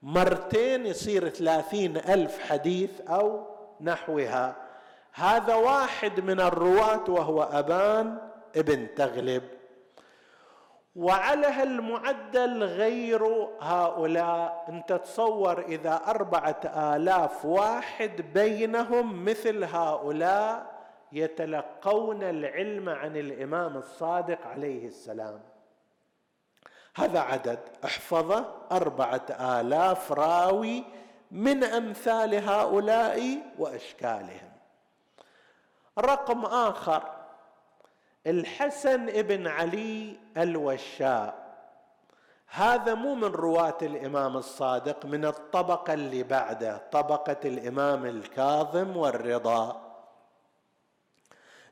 مرتين 0.02 0.86
يصير 0.86 1.28
ثلاثين 1.28 1.96
ألف 1.96 2.50
حديث 2.50 3.00
أو 3.00 3.46
نحوها. 3.80 4.56
هذا 5.12 5.54
واحد 5.54 6.20
من 6.20 6.40
الرواة 6.40 7.10
وهو 7.10 7.42
أبان 7.42 8.18
ابن 8.56 8.94
تغلب. 8.94 9.42
وعلى 10.97 11.47
هالمعدل 11.47 12.62
غير 12.64 13.24
هؤلاء. 13.61 14.64
انت 14.68 14.93
تصور 14.93 15.61
إذا 15.61 15.95
أربعة 16.07 16.61
آلاف 16.64 17.45
واحد 17.45 18.20
بينهم 18.34 19.24
مثل 19.24 19.64
هؤلاء 19.64 20.72
يتلقون 21.12 22.22
العلم 22.22 22.88
عن 22.88 23.16
الإمام 23.16 23.76
الصادق 23.76 24.47
عليه 24.47 24.86
السلام. 24.86 25.40
هذا 26.97 27.20
عدد. 27.20 27.59
احفظه 27.84 28.55
أربعة 28.72 29.26
آلاف 29.61 30.12
راوي 30.12 30.84
من 31.30 31.64
أمثال 31.64 32.34
هؤلاء 32.34 33.38
وأشكالهم. 33.59 34.53
رقم 35.99 36.45
آخر. 36.45 37.21
الحسن 38.26 39.08
ابن 39.08 39.46
علي 39.46 40.16
الوشاء. 40.36 41.42
هذا 42.46 42.94
مو 42.94 43.14
من 43.14 43.24
رواة 43.24 43.78
الإمام 43.82 44.36
الصادق 44.36 45.06
من 45.06 45.24
الطبقة 45.24 45.94
اللي 45.94 46.22
بعده 46.22 46.76
طبقة 46.76 47.36
الإمام 47.44 48.06
الكاظم 48.06 48.96
والرضا. 48.96 49.92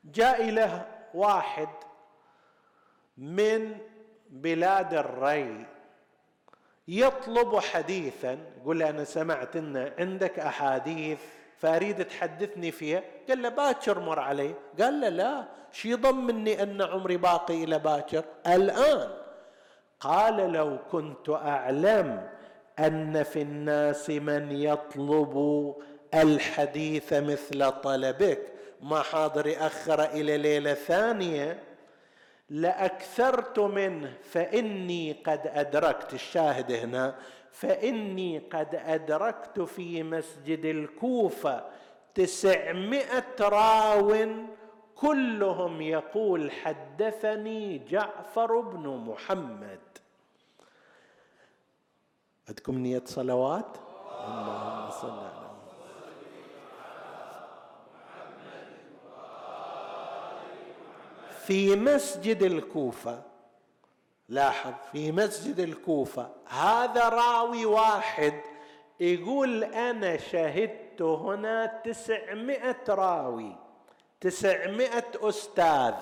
جاء 0.04 0.50
له 0.50 0.86
واحد 1.14 1.68
من 3.16 3.78
بلاد 4.30 4.94
الري. 4.94 5.66
يطلب 6.88 7.58
حديثا 7.58 8.38
يقول 8.60 8.82
أنا 8.82 9.04
سمعت 9.04 9.56
أن 9.56 9.92
عندك 9.98 10.38
أحاديث 10.38 11.20
فأريد 11.60 12.04
تحدثني 12.04 12.70
فيها؟ 12.70 13.02
قال 13.28 13.42
له 13.42 13.48
باكر 13.48 14.00
مر 14.00 14.18
علي 14.18 14.54
قال 14.80 15.00
له 15.00 15.08
لا 15.08 15.44
شي 15.72 15.90
يضمني 15.90 16.62
أن 16.62 16.82
عمري 16.82 17.16
باقي 17.16 17.64
إلى 17.64 17.78
باكر؟ 17.78 18.24
الآن. 18.46 19.10
قال 20.00 20.52
لو 20.52 20.78
كنت 20.92 21.28
أعلم 21.28 22.28
أن 22.78 23.22
في 23.22 23.42
الناس 23.42 24.10
من 24.10 24.52
يطلب 24.52 25.74
الحديث 26.14 27.12
مثل 27.12 27.70
طلبك 27.70 28.38
ما 28.82 29.02
حاضر 29.02 29.46
يأخر 29.46 30.04
إلى 30.04 30.38
ليلة 30.38 30.74
ثانية 30.74 31.58
لأكثرت 32.50 33.58
منه 33.58 34.12
فإني 34.30 35.12
قد 35.26 35.40
أدركت 35.46 36.14
الشاهد 36.14 36.72
هنا 36.72 37.14
فإني 37.52 38.38
قد 38.38 38.74
أدركت 38.74 39.60
في 39.60 40.02
مسجد 40.02 40.64
الكوفة 40.64 41.64
تسعمائة 42.14 43.34
راو 43.40 44.26
كلهم 44.94 45.82
يقول 45.82 46.50
حدثني 46.50 47.78
جعفر 47.78 48.60
بن 48.60 48.88
محمد. 48.88 49.80
عندكم 52.48 52.78
نية 52.78 53.02
صلوات؟ 53.06 53.76
اللهم 54.26 54.90
صل 54.90 55.18
على 55.18 55.40
في 61.46 61.76
مسجد 61.76 62.42
الكوفة 62.42 63.22
لاحظ 64.30 64.72
في 64.92 65.12
مسجد 65.12 65.60
الكوفة 65.60 66.28
هذا 66.46 67.08
راوي 67.08 67.66
واحد 67.66 68.40
يقول 69.00 69.64
أنا 69.64 70.16
شهدت 70.16 71.02
هنا 71.02 71.66
تسعمائة 71.84 72.76
راوي 72.88 73.56
تسعمائة 74.20 75.04
أستاذ 75.16 75.94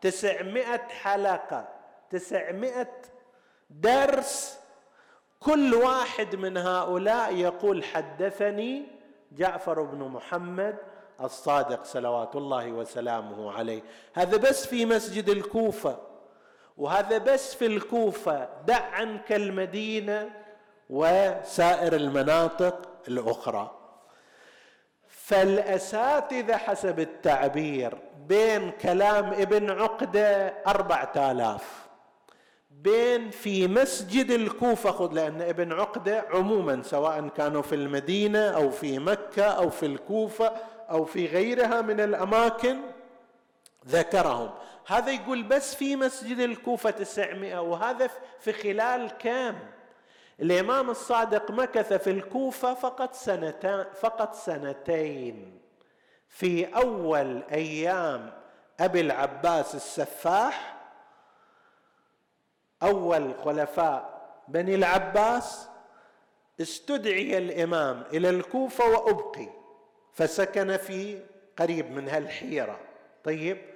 تسعمائة 0.00 0.88
حلقة 0.88 1.68
تسعمائة 2.10 2.92
درس. 3.70 4.58
كل 5.40 5.74
واحد 5.74 6.36
من 6.36 6.56
هؤلاء 6.56 7.34
يقول 7.34 7.84
حدثني 7.84 8.86
جعفر 9.32 9.82
بن 9.82 9.98
محمد 9.98 10.76
الصادق 11.20 11.84
صلوات 11.84 12.36
الله 12.36 12.72
وسلامه 12.72 13.52
عليه. 13.52 13.82
هذا 14.14 14.36
بس 14.36 14.66
في 14.66 14.86
مسجد 14.86 15.28
الكوفة. 15.28 15.98
وهذا 16.76 17.18
بس 17.18 17.54
في 17.54 17.66
الكوفة 17.66 18.48
دع 18.66 18.80
عنك 18.92 19.32
المدينة 19.32 20.30
وسائر 20.90 21.92
المناطق 21.96 22.88
الأخرى. 23.08 23.78
فالأساتذة 25.08 26.56
حسب 26.56 27.00
التعبير 27.00 27.98
بين 28.28 28.70
كلام 28.70 29.24
ابن 29.24 29.70
عقدة 29.70 30.46
أربعة 30.66 31.12
آلاف. 31.16 31.84
بين 32.70 33.30
في 33.30 33.68
مسجد 33.68 34.30
الكوفة 34.30 34.90
خذ 34.90 35.12
لأن 35.12 35.42
ابن 35.42 35.72
عقدة 35.72 36.24
عموما 36.30 36.82
سواء 36.82 37.28
كانوا 37.28 37.62
في 37.62 37.74
المدينة 37.74 38.38
أو 38.38 38.70
في 38.70 38.98
مكة 38.98 39.44
أو 39.44 39.70
في 39.70 39.86
الكوفة 39.86 40.52
أو 40.90 41.04
في 41.04 41.26
غيرها 41.26 41.80
من 41.80 42.00
الأماكن 42.00 42.80
ذكرهم. 43.88 44.50
هذا 44.86 45.12
يقول 45.12 45.42
بس 45.42 45.74
في 45.74 45.96
مسجد 45.96 46.38
الكوفة 46.38 46.90
تسعمائة 46.90 47.58
وهذا 47.60 48.10
في 48.40 48.52
خلال 48.52 49.10
كام؟ 49.18 49.58
الإمام 50.40 50.90
الصادق 50.90 51.50
مكث 51.50 51.92
في 51.92 52.10
الكوفة 52.10 52.74
فقط 52.74 53.14
سنتين 53.14 53.84
فقط 54.00 54.34
سنتين. 54.34 55.60
في 56.28 56.76
أول 56.76 57.42
أيام 57.52 58.32
أبي 58.80 59.00
العباس 59.00 59.74
السفاح 59.74 60.76
أول 62.82 63.34
خلفاء 63.44 64.24
بني 64.48 64.74
العباس 64.74 65.68
استدعي 66.60 67.38
الإمام 67.38 68.02
إلى 68.12 68.30
الكوفة 68.30 68.84
وأبقي 68.88 69.48
فسكن 70.12 70.76
في 70.76 71.20
قريب 71.58 71.90
من 71.90 72.08
هالحيرة. 72.08 72.80
طيب 73.24 73.73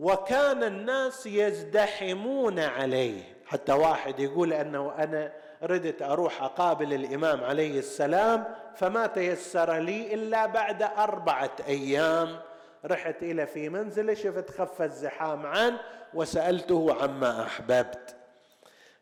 وكان 0.00 0.64
الناس 0.64 1.26
يزدحمون 1.26 2.58
عليه. 2.58 3.22
حتى 3.46 3.72
واحد 3.72 4.20
يقول 4.20 4.52
أنه 4.52 4.94
أنا 4.98 5.32
ردت 5.62 6.02
أروح 6.02 6.42
أقابل 6.42 6.92
الإمام 6.92 7.44
عليه 7.44 7.78
السلام 7.78 8.44
فما 8.74 9.06
تيسر 9.06 9.78
لي 9.78 10.14
إلا 10.14 10.46
بعد 10.46 10.82
أربعة 10.82 11.50
أيام. 11.68 12.40
رحت 12.84 13.22
إلى 13.22 13.46
في 13.46 13.68
منزله 13.68 14.14
شفت 14.14 14.50
خف 14.50 14.82
الزحام 14.82 15.46
عنه 15.46 15.80
وسألته 16.14 16.96
عما 17.02 17.42
أحببت. 17.42 18.16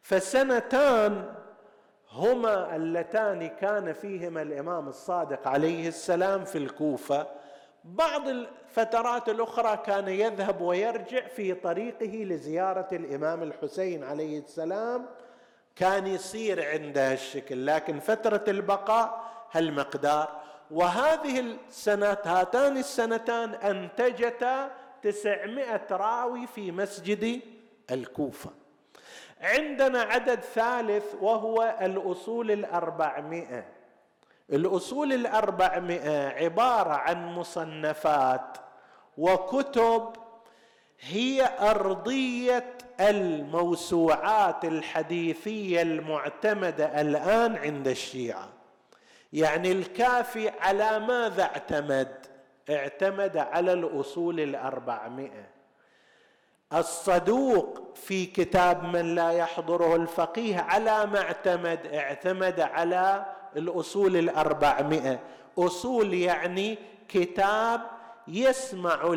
فسنتان 0.03 1.35
هما 2.13 2.77
اللتان 2.77 3.49
كان 3.49 3.93
فيهما 3.93 4.43
الإمام 4.43 4.89
الصادق 4.89 5.49
عليه 5.49 5.89
السلام 5.89 6.45
في 6.45 6.59
الكوفة. 6.59 7.27
بعض 7.85 8.23
الفترات 8.79 9.29
الأخرى 9.29 9.77
كان 9.77 10.09
يذهب 10.09 10.61
ويرجع 10.61 11.21
في 11.21 11.55
طريقه 11.55 12.25
لزيارة 12.25 12.89
الإمام 12.93 13.43
الحسين 13.43 14.05
عليه 14.05 14.39
السلام. 14.39 15.07
كان 15.77 16.07
يصير 16.07 16.69
عنده 16.71 17.13
هالشكل 17.13 17.67
لكن 17.67 18.01
فترة 18.01 18.45
البقاء 18.49 19.25
هالمقدار. 19.53 20.29
وهذه 20.71 21.41
السنة 21.41 22.17
هاتان 22.25 22.77
السنتان 22.77 23.55
أنتجتا 23.55 24.71
تسعمائة 25.03 25.87
راوي 25.91 26.47
في 26.47 26.73
مسجد 26.73 27.41
الكوفة. 27.91 28.51
عندنا 29.41 30.03
عدد 30.03 30.41
ثالث 30.41 31.15
وهو 31.21 31.77
الأصول 31.81 32.51
الأربعمائة. 32.51 33.65
الأصول 34.53 35.13
الأربعمائة 35.13 36.45
عبارة 36.45 36.93
عن 36.93 37.27
مصنفات 37.27 38.68
وكتب 39.19 40.13
هي 41.01 41.51
أرضية 41.61 42.75
الموسوعات 43.01 44.65
الحديثية 44.65 45.83
المعتمدة 45.83 47.01
الآن 47.01 47.57
عند 47.57 47.89
الشيعة. 47.89 48.49
يعني 49.33 49.73
الكافي 49.73 50.49
على 50.49 50.99
ماذا 50.99 51.43
اعتمد؟ 51.43 52.27
اعتمد 52.71 53.37
على 53.37 53.73
الأصول 53.73 54.41
الأربعمائة. 54.41 55.47
الصدوق 56.73 57.95
في 57.95 58.27
كتاب 58.27 58.85
من 58.85 59.15
لا 59.15 59.31
يحضره 59.31 59.97
الفقيه 59.97 60.59
على 60.61 61.07
ما 61.07 61.21
اعتمد 61.21 61.87
اعتمد 61.87 62.61
على 62.61 63.27
الأصول 63.57 64.17
الأربعمائة. 64.17 65.21
أصول 65.59 66.15
يعني 66.15 66.79
كتاب 67.09 67.98
يسمع 68.29 69.17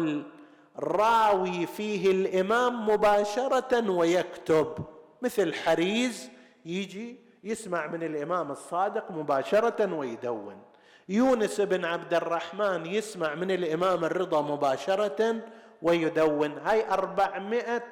الراوي 0.80 1.66
فيه 1.66 2.12
الإمام 2.12 2.90
مباشرة 2.90 3.92
ويكتب. 3.92 4.86
مثل 5.22 5.54
حريز 5.54 6.30
يجي 6.66 7.20
يسمع 7.44 7.88
من 7.88 8.04
الإمام 8.04 8.52
الصادق 8.52 9.12
مباشرة 9.12 9.94
ويدون. 9.94 10.62
يونس 11.10 11.62
بن 11.62 11.86
عبد 11.86 12.14
الرحمن 12.14 12.86
يسمع 12.86 13.36
من 13.36 13.52
الإمام 13.52 14.06
الرضا 14.06 14.42
مباشرة 14.42 15.36
ويدون. 15.82 16.58
هاي 16.58 16.90
أربعمائة 16.90 17.84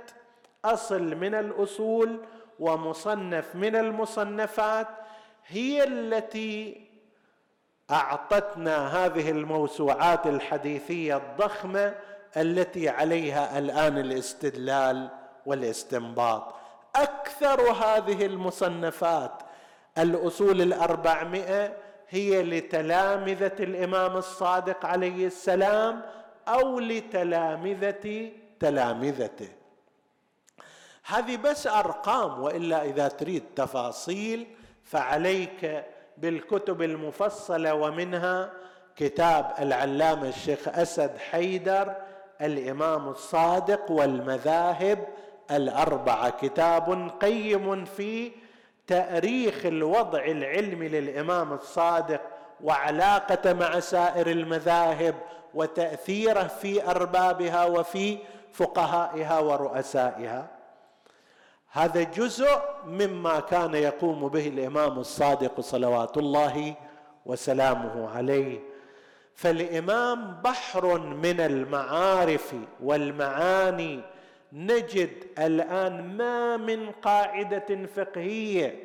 أصل 0.65 1.15
من 1.15 1.35
الأصول 1.35 2.19
ومصنف 2.59 3.55
من 3.55 3.75
المصنفات. 3.75 4.87
هي 5.47 5.83
التي 5.83 6.88
أعطتنا 7.91 9.05
هذه 9.05 9.31
الموسوعات 9.31 10.27
الحديثية 10.27 11.17
الضخمة 11.17 11.95
التي 12.37 12.89
عليها 12.89 13.59
الآن 13.59 13.97
الاستدلال 13.97 15.09
والاستنباط. 15.45 16.55
أكثر 16.95 17.61
هذه 17.61 18.25
المصنفات 18.25 19.31
الأصول 19.97 20.61
الأربعمائة 20.61 21.73
هي 22.09 22.43
لتلامذة 22.43 23.55
الإمام 23.59 24.17
الصادق 24.17 24.85
عليه 24.85 25.27
السلام 25.27 26.01
أو 26.47 26.79
لتلامذة 26.79 28.31
تلامذته. 28.59 29.49
هذه 31.05 31.37
بس 31.37 31.67
أرقام 31.67 32.41
وإلا 32.41 32.83
إذا 32.83 33.07
تريد 33.07 33.43
تفاصيل 33.55 34.47
فعليك 34.83 35.85
بالكتب 36.21 36.81
المفصلة 36.81 37.73
ومنها 37.73 38.49
كتاب 38.95 39.53
العلامة 39.59 40.27
الشيخ 40.27 40.67
أسد 40.67 41.17
حيدر 41.31 41.95
الإمام 42.41 43.09
الصادق 43.09 43.91
والمذاهب 43.91 45.07
الأربعة. 45.51 46.29
كتاب 46.29 47.11
قيم 47.21 47.85
في 47.85 48.31
تأريخ 48.87 49.65
الوضع 49.65 50.25
العلمي 50.25 50.87
للإمام 50.87 51.53
الصادق 51.53 52.21
وعلاقته 52.63 53.53
مع 53.53 53.79
سائر 53.79 54.27
المذاهب 54.27 55.15
وتأثيره 55.53 56.43
في 56.43 56.89
أربابها 56.91 57.65
وفي 57.65 58.17
فقهائها 58.53 59.39
ورؤسائها. 59.39 60.47
هذا 61.71 62.03
جزء 62.03 62.59
مما 62.85 63.39
كان 63.39 63.75
يقوم 63.75 64.27
به 64.27 64.47
الإمام 64.47 64.99
الصادق 64.99 65.61
صلوات 65.61 66.17
الله 66.17 66.73
وسلامه 67.25 68.09
عليه. 68.09 68.59
فالإمام 69.35 70.41
بحر 70.43 70.99
من 70.99 71.39
المعارف 71.39 72.55
والمعاني. 72.83 73.99
نجد 74.53 75.09
الآن 75.39 76.17
ما 76.17 76.57
من 76.57 76.91
قاعدة 76.91 77.85
فقهية 77.95 78.83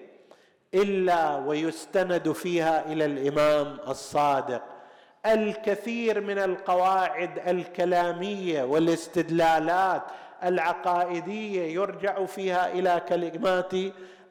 إلا 0.74 1.36
ويستند 1.36 2.32
فيها 2.32 2.92
إلى 2.92 3.04
الإمام 3.04 3.78
الصادق. 3.88 4.62
الكثير 5.26 6.20
من 6.20 6.38
القواعد 6.38 7.48
الكلامية 7.48 8.62
والاستدلالات 8.62 10.02
العقائدية 10.44 11.62
يرجع 11.62 12.24
فيها 12.24 12.72
إلى 12.72 13.02
كلمات 13.08 13.72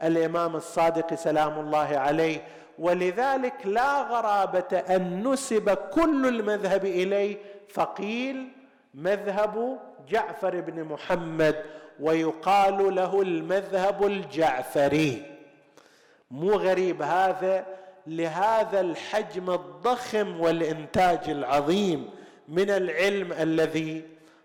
الإمام 0.03 0.55
الصادق 0.55 1.13
سلام 1.13 1.59
الله 1.59 1.97
عليه. 1.97 2.41
ولذلك 2.79 3.53
لا 3.65 4.01
غرابة 4.01 4.77
أن 4.77 5.27
نسب 5.27 5.69
كل 5.69 6.27
المذهب 6.27 6.85
إليه. 6.85 7.37
فقيل 7.69 8.47
مذهب 8.93 9.79
جعفر 10.09 10.61
بن 10.61 10.83
محمد 10.83 11.55
ويقال 11.99 12.95
له 12.95 13.21
المذهب 13.21 14.05
الجعفري. 14.05 15.25
مو 16.31 16.51
غريب 16.51 17.01
هذا؟ 17.01 17.65
لهذا 18.07 18.79
الحجم 18.79 19.49
الضخم 19.51 20.41
والإنتاج 20.41 21.29
العظيم 21.29 22.09
من 22.47 22.69
العلم 22.69 23.33
الذي 23.33 24.01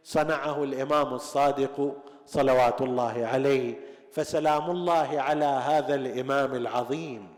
صنعه 0.08 0.64
الإمام 0.64 1.14
الصادق 1.14 1.96
صلوات 2.26 2.80
الله 2.80 3.26
عليه 3.26 3.74
فسلام 4.12 4.70
الله 4.70 5.20
على 5.20 5.44
هذا 5.44 5.94
الإمام 5.94 6.54
العظيم 6.54 7.28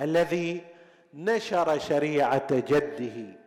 الذي 0.00 0.64
نشر 1.14 1.78
شريعة 1.78 2.46
جده 2.50 3.38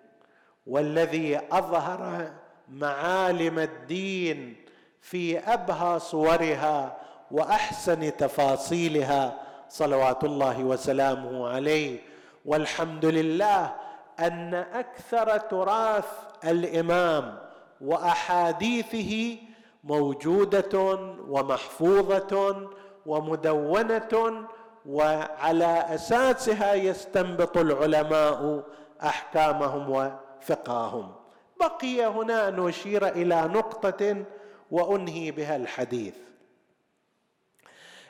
والذي 0.67 1.39
أظهر 1.51 2.31
معالم 2.69 3.59
الدين 3.59 4.55
في 5.01 5.39
أبهى 5.39 5.99
صورها 5.99 6.97
وأحسن 7.31 8.17
تفاصيلها 8.17 9.37
صلوات 9.69 10.23
الله 10.23 10.63
وسلامه 10.63 11.49
عليه. 11.49 11.99
والحمد 12.45 13.05
لله 13.05 13.75
أن 14.19 14.53
أكثر 14.53 15.37
تراث 15.37 16.07
الإمام 16.45 17.50
وأحاديثه 17.81 19.37
موجودة 19.83 20.99
ومحفوظة 21.27 22.67
ومدونة 23.05 24.47
وعلى 24.85 25.85
أساسها 25.95 26.73
يستنبط 26.73 27.57
العلماء 27.57 28.63
أحكامهم 29.03 29.89
وفقههم 29.89 31.15
بقي 31.59 32.05
هنا 32.05 32.47
أن 32.47 32.67
أشير 32.67 33.07
إلى 33.07 33.41
نقطة 33.41 34.25
وأنهي 34.71 35.31
بها 35.31 35.55
الحديث. 35.55 36.13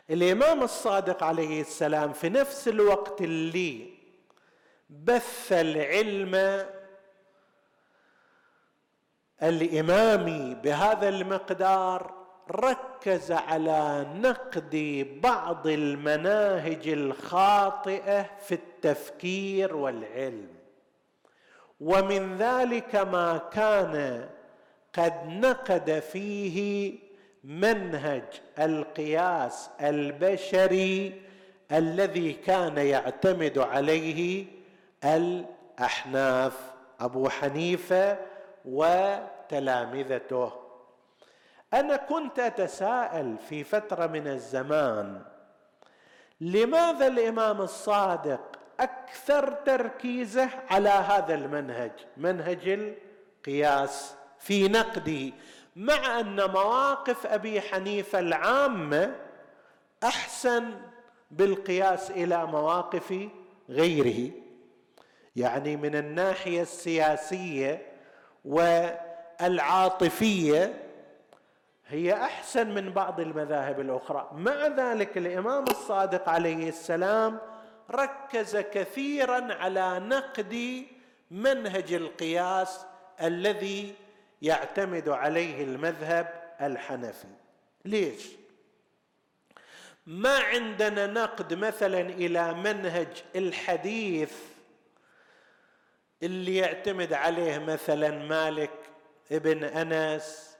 الإمام 0.10 0.64
الصادق 0.64 1.24
عليه 1.24 1.62
السلام 1.62 2.14
في 2.14 2.30
نفس 2.30 2.68
الوقت 2.68 3.22
اللي 3.22 3.90
بث 4.90 5.52
العلم 5.52 6.66
الإمامي 9.44 10.56
بهذا 10.64 11.10
المقدار 11.10 12.14
ركز 12.52 13.32
على 13.32 14.06
نقد 14.16 15.06
بعض 15.24 15.68
المناهج 15.68 16.88
الخاطئة 16.88 18.26
في 18.42 18.56
التفكير 18.56 19.76
والعلم. 19.76 20.48
ومن 21.80 22.38
ذلك 22.38 22.96
ما 22.96 23.38
كان 23.54 24.30
قد 24.94 25.14
نقد 25.28 26.00
فيه 26.00 26.94
منهج 27.44 28.24
القياس 28.60 29.70
البشري 29.82 31.22
الذي 31.72 32.34
كان 32.34 32.78
يعتمد 32.78 33.58
عليه 33.58 34.46
الأحناف. 35.04 36.72
أبو 37.00 37.30
حنيفة 37.30 38.18
وتلامذته. 38.66 40.54
أنا 41.74 41.96
كنت 41.96 42.40
أتساءل 42.40 43.38
في 43.50 43.64
فترة 43.64 44.08
من 44.08 44.28
الزمان 44.28 45.22
لماذا 46.42 47.08
الإمام 47.08 47.62
الصادق 47.62 48.60
أكثر 48.80 49.52
تركيزه 49.52 50.50
على 50.70 50.90
هذا 50.90 51.34
المنهج؟ 51.34 51.92
منهج 52.18 52.70
القياس 52.70 54.16
في 54.40 54.68
نقده 54.68 55.32
مع 55.76 56.20
أن 56.20 56.52
مواقف 56.52 57.26
أبي 57.26 57.62
حنيفة 57.62 58.20
العامة 58.20 59.16
أحسن 60.04 60.82
بالقياس 61.32 62.12
إلى 62.12 62.46
مواقف 62.46 63.30
غيره. 63.70 64.32
يعني 65.36 65.76
من 65.76 65.96
الناحية 65.96 66.62
السياسية 66.62 67.91
والعاطفية 69.42 70.74
هي 71.88 72.14
أحسن 72.14 72.76
من 72.76 72.92
بعض 72.94 73.20
المذاهب 73.20 73.80
الأخرى. 73.80 74.30
مع 74.34 74.68
ذلك 74.68 75.18
الإمام 75.18 75.64
الصادق 75.64 76.30
عليه 76.30 76.70
السلام 76.70 77.40
ركز 77.92 78.58
كثيرا 78.58 79.54
على 79.54 80.00
نقد 80.00 80.84
منهج 81.32 81.94
القياس 81.94 82.86
الذي 83.22 83.94
يعتمد 84.42 85.10
عليه 85.10 85.64
المذهب 85.64 86.42
الحنفي. 86.62 87.28
ليش؟ 87.86 88.28
ما 90.06 90.40
عندنا 90.40 91.08
نقد 91.08 91.54
مثلا 91.54 92.02
إلى 92.02 92.54
منهج 92.54 93.24
الحديث 93.36 94.34
اللي 96.24 96.56
يعتمد 96.58 97.14
عليه 97.14 97.58
مثلا 97.60 98.10
مالك 98.10 98.72
ابن 99.32 99.64
أنس 99.64 100.58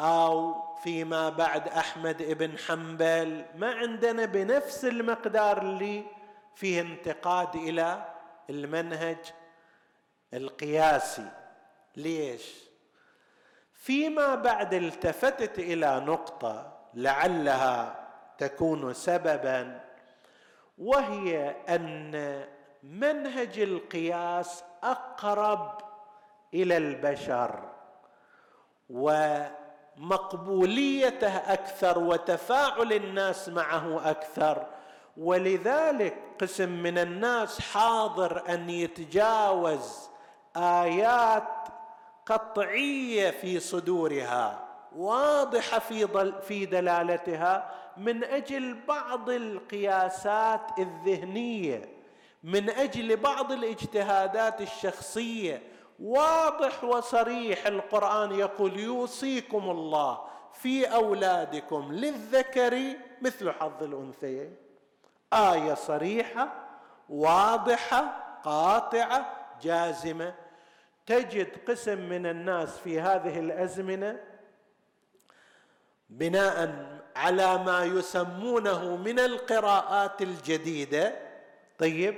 أو 0.00 0.54
فيما 0.82 1.28
بعد 1.28 1.68
أحمد 1.68 2.22
ابن 2.22 2.58
حنبل 2.58 3.44
ما 3.56 3.74
عندنا 3.74 4.24
بنفس 4.24 4.84
المقدار 4.84 5.62
اللي 5.62 6.04
فيه 6.54 6.80
انتقاد 6.80 7.54
إلى 7.54 8.14
المنهج 8.50 9.18
القياسي. 10.34 11.30
ليش؟ 11.96 12.54
فيما 13.72 14.34
بعد 14.34 14.74
التفتت 14.74 15.58
إلى 15.58 16.00
نقطة 16.06 16.78
لعلها 16.94 18.08
تكون 18.38 18.94
سببا 18.94 19.80
وهي 20.78 21.54
أن 21.68 22.44
منهج 22.82 23.58
القياس 23.58 24.64
أقرب 24.82 25.80
إلى 26.54 26.76
البشر 26.76 27.68
ومقبوليته 29.98 31.36
أكثر 31.36 31.98
وتفاعل 31.98 32.92
الناس 32.92 33.48
معه 33.48 34.10
أكثر. 34.10 34.66
ولذلك 35.16 36.16
قسم 36.40 36.68
من 36.68 36.98
الناس 36.98 37.60
حاضر 37.60 38.42
أن 38.48 38.70
يتجاوز 38.70 40.08
آيات 40.56 41.48
قطعية 42.26 43.30
في 43.30 43.60
صدورها 43.60 44.68
واضحة 44.96 45.78
في 45.78 46.08
في 46.42 46.66
دلالتها 46.66 47.70
من 47.96 48.24
أجل 48.24 48.76
بعض 48.88 49.30
القياسات 49.30 50.78
الذهنية. 50.78 51.97
من 52.42 52.70
أجل 52.70 53.16
بعض 53.16 53.52
الاجتهادات 53.52 54.60
الشخصية. 54.60 55.62
واضح 56.00 56.84
وصريح 56.84 57.66
القرآن 57.66 58.32
يقول 58.32 58.80
يوصيكم 58.80 59.70
الله 59.70 60.20
في 60.52 60.94
أولادكم 60.94 61.92
للذكر 61.92 62.96
مثل 63.22 63.50
حظ 63.50 63.82
الأنثيين. 63.82 64.56
آية 65.32 65.74
صريحة 65.74 66.48
واضحة 67.08 68.24
قاطعة 68.44 69.32
جازمة. 69.62 70.34
تجد 71.06 71.48
قسم 71.68 71.98
من 71.98 72.26
الناس 72.26 72.78
في 72.78 73.00
هذه 73.00 73.38
الأزمنة 73.38 74.20
بناء 76.10 76.86
على 77.16 77.58
ما 77.58 77.84
يسمونه 77.84 78.96
من 78.96 79.18
القراءات 79.18 80.22
الجديدة 80.22 81.27
طيب؟ 81.78 82.14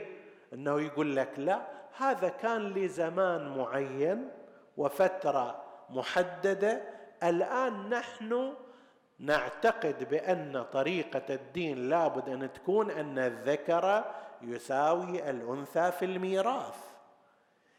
إنه 0.53 0.81
يقول 0.81 1.17
لك 1.17 1.31
لا 1.37 1.67
هذا 1.97 2.29
كان 2.29 2.75
لزمان 2.75 3.59
معين 3.59 4.31
وفترة 4.77 5.63
محددة 5.91 6.83
الآن 7.23 7.89
نحن 7.89 8.55
نعتقد 9.19 10.09
بأن 10.11 10.65
طريقة 10.73 11.35
الدين 11.35 11.89
لابد 11.89 12.29
أن 12.29 12.53
تكون 12.53 12.91
أن 12.91 13.19
الذكر 13.19 14.05
يساوي 14.43 15.31
الأنثى 15.31 15.93
في 15.93 16.05
الميراث. 16.05 16.77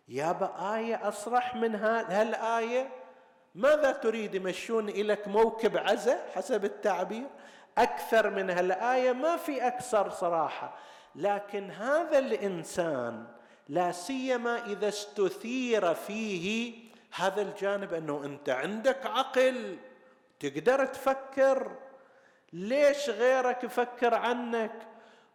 يابا 0.08 0.76
آية 0.76 1.08
أصرح 1.08 1.56
من 1.56 1.76
هالآية؟ 1.76 2.90
ماذا 3.56 3.92
تريد 3.92 4.36
يمشون 4.36 4.86
لك 4.86 5.28
موكب 5.28 5.78
عزة 5.78 6.20
حسب 6.36 6.66
التعبير؟ 6.66 7.28
أكثر 7.78 8.30
من 8.30 8.50
هالآية 8.50 9.12
ما 9.12 9.38
في 9.38 9.68
أكثر 9.68 10.10
صراحة. 10.10 10.76
لكن 11.16 11.72
هذا 11.72 12.20
الإنسان 12.20 13.26
لا 13.70 13.92
سيما 13.92 14.66
إذا 14.66 14.88
استثير 14.88 15.94
فيه 15.94 16.74
هذا 17.16 17.42
الجانب 17.42 17.94
أنه 17.94 18.26
أنت 18.26 18.50
عندك 18.50 19.06
عقل 19.06 19.78
تقدر 20.40 20.86
تفكر. 20.86 21.72
ليش 22.54 23.10
غيرك 23.10 23.64
يفكر 23.64 24.14
عنك؟ 24.14 24.72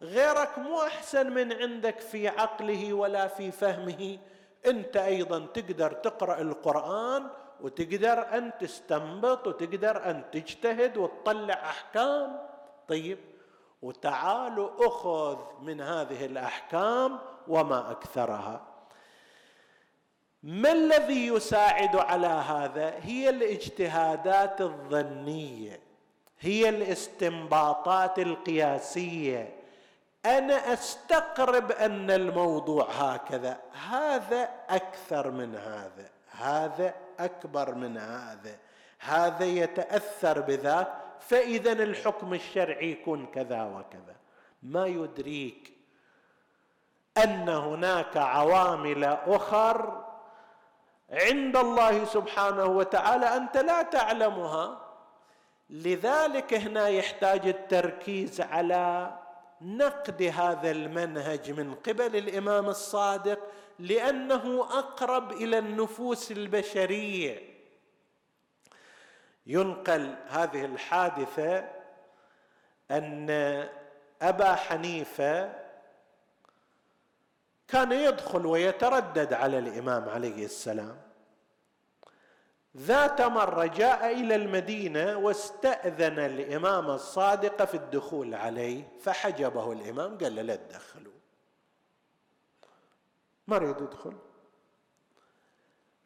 غيرك 0.01 0.57
مو 0.57 0.83
أحسن 0.83 1.33
من 1.33 1.53
عندك 1.53 1.99
في 1.99 2.27
عقله 2.27 2.93
ولا 2.93 3.27
في 3.27 3.51
فهمه. 3.51 4.17
أنت 4.65 4.97
أيضا 4.97 5.45
تقدر 5.53 5.91
تقرأ 5.91 6.41
القرآن 6.41 7.27
وتقدر 7.61 8.37
أن 8.37 8.51
تستنبط 8.59 9.47
وتقدر 9.47 10.09
أن 10.09 10.23
تجتهد 10.31 10.97
وتطلع 10.97 11.53
أحكام. 11.53 12.39
طيب 12.87 13.17
وتعالوا 13.81 14.87
أخذ 14.87 15.37
من 15.61 15.81
هذه 15.81 16.25
الأحكام 16.25 17.19
وما 17.47 17.91
أكثرها. 17.91 18.61
ما 20.43 20.71
الذي 20.71 21.27
يساعد 21.27 21.95
على 21.95 22.27
هذا؟ 22.27 22.93
هي 23.01 23.29
الاجتهادات 23.29 24.61
الظنية 24.61 25.79
هي 26.39 26.69
الاستنباطات 26.69 28.19
القياسية. 28.19 29.53
أنا 30.25 30.73
أستقرب 30.73 31.71
أن 31.71 32.11
الموضوع 32.11 32.89
هكذا. 32.91 33.59
هذا 33.89 34.49
أكثر 34.69 35.31
من 35.31 35.55
هذا. 35.55 36.09
هذا 36.31 36.93
أكبر 37.19 37.75
من 37.75 37.97
هذا. 37.97 38.57
هذا 38.99 39.45
يتأثر 39.45 40.41
بذاك 40.41 41.06
فاذا 41.27 41.71
الحكم 41.71 42.33
الشرعي 42.33 42.91
يكون 42.91 43.25
كذا 43.25 43.63
وكذا. 43.63 44.15
ما 44.63 44.85
يدريك 44.87 45.73
أن 47.23 47.49
هناك 47.49 48.17
عوامل 48.17 49.03
أخر 49.03 50.05
عند 51.09 51.57
الله 51.57 52.05
سبحانه 52.05 52.65
وتعالى 52.65 53.25
أنت 53.25 53.57
لا 53.57 53.81
تعلمها. 53.81 54.81
لذلك 55.69 56.53
هنا 56.53 56.87
يحتاج 56.87 57.47
التركيز 57.47 58.41
على 58.41 59.17
نقد 59.61 60.21
هذا 60.23 60.71
المنهج 60.71 61.51
من 61.51 61.73
قبل 61.73 62.15
الإمام 62.15 62.65
الصادق 62.65 63.39
لأنه 63.79 64.61
أقرب 64.61 65.31
إلى 65.31 65.57
النفوس 65.57 66.31
البشرية. 66.31 67.56
ينقل 69.47 70.15
هذه 70.27 70.65
الحادثة 70.65 71.69
أن 72.91 73.29
أبا 74.21 74.55
حنيفة 74.55 75.53
كان 77.67 77.91
يدخل 77.91 78.45
ويتردد 78.45 79.33
على 79.33 79.59
الإمام 79.59 80.09
عليه 80.09 80.45
السلام. 80.45 81.01
ذات 82.77 83.21
مرة 83.21 83.65
جاء 83.65 84.13
إلى 84.13 84.35
المدينة 84.35 85.17
واستأذن 85.17 86.19
الإمام 86.19 86.89
الصادق 86.89 87.65
في 87.65 87.77
الدخول 87.77 88.35
عليه 88.35 88.83
فحجبه 89.01 89.71
الإمام 89.71 90.17
قال 90.17 90.35
له 90.35 90.41
لا 90.41 90.55
تدخلوا. 90.55 91.13
ما 93.47 93.55
يريد 93.55 93.81
يدخل؟ 93.81 94.13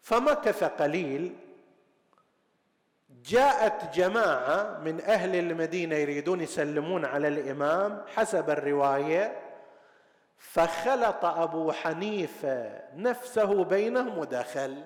فمكث 0.01 0.63
قليل 0.63 1.35
جاءت 3.25 3.95
جماعة 3.95 4.79
من 4.79 5.01
أهل 5.01 5.35
المدينة 5.35 5.95
يريدون 5.95 6.41
يسلمون 6.41 7.05
على 7.05 7.27
الإمام 7.27 8.05
حسب 8.15 8.49
الرواية 8.49 9.39
فخلط 10.37 11.25
أبو 11.25 11.71
حنيفة 11.71 12.81
نفسه 12.95 13.63
بينهم 13.63 14.17
ودخل. 14.17 14.83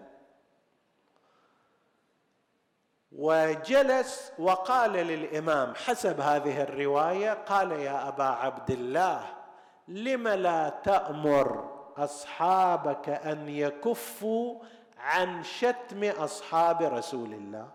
وجلس 3.11 4.31
وقال 4.39 4.91
للإمام 4.91 5.75
حسب 5.75 6.19
هذه 6.19 6.61
الرواية 6.61 7.33
قال 7.33 7.71
يا 7.71 8.07
أبا 8.07 8.23
عبد 8.23 8.71
الله 8.71 9.25
لم 9.87 10.27
لا 10.27 10.69
تأمر 10.69 11.75
أصحابك 11.97 13.09
أن 13.09 13.49
يكفوا 13.49 14.59
عن 14.97 15.43
شتم 15.43 16.03
أصحاب 16.03 16.81
رسول 16.81 17.33
الله؟ 17.33 17.74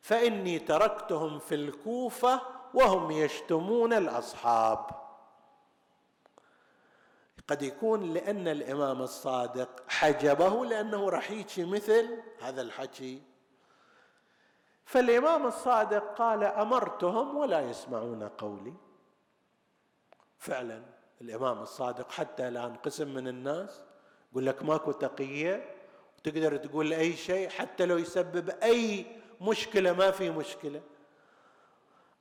فإني 0.00 0.58
تركتهم 0.58 1.38
في 1.38 1.54
الكوفة 1.54 2.40
وهم 2.74 3.10
يشتمون 3.10 3.92
الأصحاب. 3.92 4.86
قد 7.48 7.62
يكون 7.62 8.12
لأن 8.14 8.48
الإمام 8.48 9.02
الصادق 9.02 9.82
حجبه 9.88 10.64
لأنه 10.64 11.08
راح 11.08 11.30
يحكي 11.30 11.64
مثل 11.64 12.22
هذا 12.40 12.62
الحكي. 12.62 13.22
فالإمام 14.84 15.46
الصادق 15.46 16.14
قال 16.14 16.44
أمرتهم 16.44 17.36
ولا 17.36 17.60
يسمعون 17.60 18.28
قولي. 18.28 18.74
فعلا 20.38 20.82
الإمام 21.20 21.62
الصادق 21.62 22.10
حتى 22.10 22.48
الآن 22.48 22.74
قسم 22.74 23.14
من 23.14 23.28
الناس 23.28 23.82
يقول 24.32 24.46
لك 24.46 24.62
ماكو 24.62 24.92
تقية 24.92 25.74
وتقدر 26.18 26.56
تقول 26.56 26.92
أي 26.92 27.16
شيء 27.16 27.48
حتى 27.48 27.86
لو 27.86 27.98
يسبب 27.98 28.50
أي 28.50 29.06
مشكلة 29.40 29.92
ما 29.92 30.10
في 30.10 30.30
مشكلة. 30.30 30.80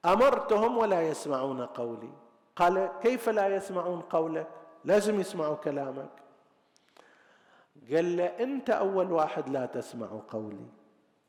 أمرتهم 0.05 0.77
ولا 0.77 1.01
يسمعون 1.01 1.65
قولي. 1.65 2.13
قال 2.55 2.91
كيف 3.01 3.29
لا 3.29 3.55
يسمعون 3.55 4.01
قولك؟ 4.01 4.47
لازم 4.85 5.19
يسمعوا 5.19 5.55
كلامك. 5.55 6.09
قال 7.91 8.17
له 8.17 8.25
أنت 8.25 8.69
أول 8.69 9.11
واحد 9.11 9.49
لا 9.49 9.65
تسمع 9.65 10.07
قولي. 10.29 10.67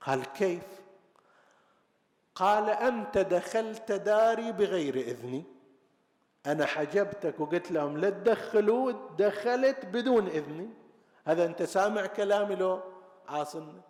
قال 0.01 0.25
كيف؟ 0.33 0.81
قال 2.35 2.71
أنت 2.71 3.19
دخلت 3.19 3.93
داري 3.93 4.53
بغير 4.53 4.97
إذني. 4.97 5.45
أنا 6.47 6.67
حجبتك 6.67 7.41
وقلت 7.41 7.71
لهم 7.71 7.99
لا 7.99 8.11
تدخلوا 8.11 8.93
دخلت 9.19 9.87
بدون 9.87 10.27
إذني. 10.27 10.69
هذا 11.25 11.45
أنت 11.45 11.63
سامع 11.63 12.07
كلامي 12.07 12.55
لو؟ 12.55 12.81
عاصمني 13.29 13.81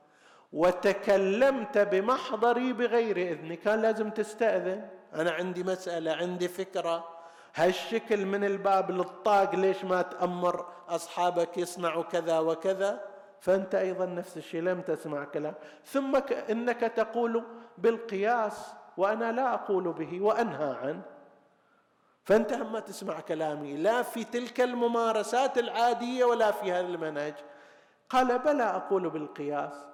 وتكلمت 0.52 1.78
بمحضري 1.78 2.72
بغير 2.72 3.16
إذني. 3.16 3.56
كان 3.56 3.82
لازم 3.82 4.10
تستأذن. 4.10 4.88
أنا 5.14 5.30
عندي 5.30 5.64
مسألة 5.64 6.12
عندي 6.12 6.48
فكرة. 6.48 7.04
هالشكل 7.54 8.26
من 8.26 8.44
الباب 8.44 8.90
للطاق 8.90 9.54
ليش 9.54 9.84
ما 9.84 10.02
تأمر 10.02 10.66
أصحابك 10.88 11.58
يصنعوا 11.58 12.02
كذا 12.02 12.38
وكذا؟ 12.38 13.00
فأنت 13.40 13.74
أيضا 13.74 14.06
نفس 14.06 14.36
الشيء 14.36 14.62
لم 14.62 14.80
تسمع 14.80 15.24
كلام. 15.24 15.54
ثم 15.84 16.16
إنك 16.50 16.80
تقول 16.80 17.44
بالقياس 17.78 18.72
وأنا 18.96 19.32
لا 19.32 19.54
أقول 19.54 19.92
به 19.92 20.20
وأنهى 20.20 20.76
عنه. 20.82 21.02
فأنت 22.24 22.52
اما 22.52 22.80
تسمع 22.80 23.20
كلامي 23.20 23.76
لا 23.76 24.02
في 24.02 24.24
تلك 24.24 24.60
الممارسات 24.60 25.58
العادية 25.58 26.24
ولا 26.24 26.50
في 26.50 26.72
هذا 26.72 26.86
المنهج. 26.86 27.34
قال 28.08 28.38
بلى 28.38 28.62
أقول 28.62 29.10
بالقياس. 29.10 29.89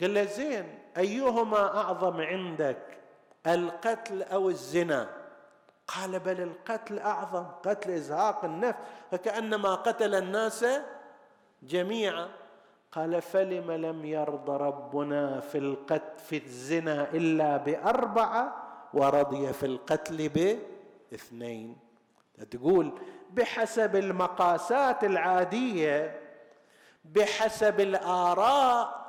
قال 0.00 0.14
له 0.14 0.24
زين 0.24 0.78
أيهما 0.96 1.78
أعظم 1.78 2.20
عندك 2.20 2.98
القتل 3.46 4.22
أو 4.22 4.48
الزنا? 4.48 5.08
قال 5.86 6.18
بل 6.18 6.40
القتل 6.40 6.98
أعظم 6.98 7.44
قتل 7.44 7.90
إزهاق 7.90 8.44
النفس 8.44 8.78
فكأنما 9.10 9.74
قتل 9.74 10.14
الناس 10.14 10.66
جميعا. 11.62 12.28
قال 12.92 13.22
فلم 13.22 13.72
لم 13.72 14.04
يرض 14.04 14.50
ربنا 14.50 15.40
في 15.40 15.58
القتل 15.58 16.18
في 16.18 16.36
الزنا 16.36 17.08
إلا 17.12 17.56
بأربعة 17.56 18.62
ورضي 18.94 19.52
في 19.52 19.66
القتل 19.66 20.28
باثنين. 20.28 21.76
تقول 22.50 22.92
بحسب 23.30 23.96
المقاسات 23.96 25.04
العادية 25.04 26.20
بحسب 27.04 27.80
الآراء 27.80 29.05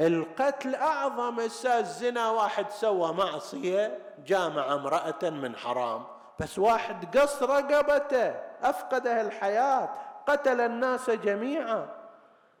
القتل 0.00 0.74
أعظم 0.74 1.40
أساس 1.40 2.00
زنا 2.00 2.30
واحد 2.30 2.70
سوى 2.70 3.12
معصية 3.12 3.98
جامع 4.26 4.74
امرأة 4.74 5.30
من 5.30 5.56
حرام. 5.56 6.04
بس 6.40 6.58
واحد 6.58 7.18
قص 7.18 7.42
رقبته 7.42 8.28
أفقده 8.62 9.20
الحياة 9.20 9.88
قتل 10.26 10.60
الناس 10.60 11.10
جميعا. 11.10 11.88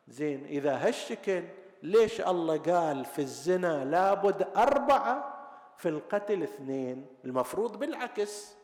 زين 0.08 0.44
إذا 0.44 0.76
هالشكل 0.76 1.44
ليش 1.82 2.20
الله 2.20 2.58
قال 2.58 3.04
في 3.04 3.18
الزنا 3.18 3.84
لابد 3.84 4.48
أربعة؟ 4.56 5.34
في 5.76 5.88
القتل 5.88 6.42
اثنين 6.42 7.06
المفروض 7.24 7.78
بالعكس. 7.78 8.54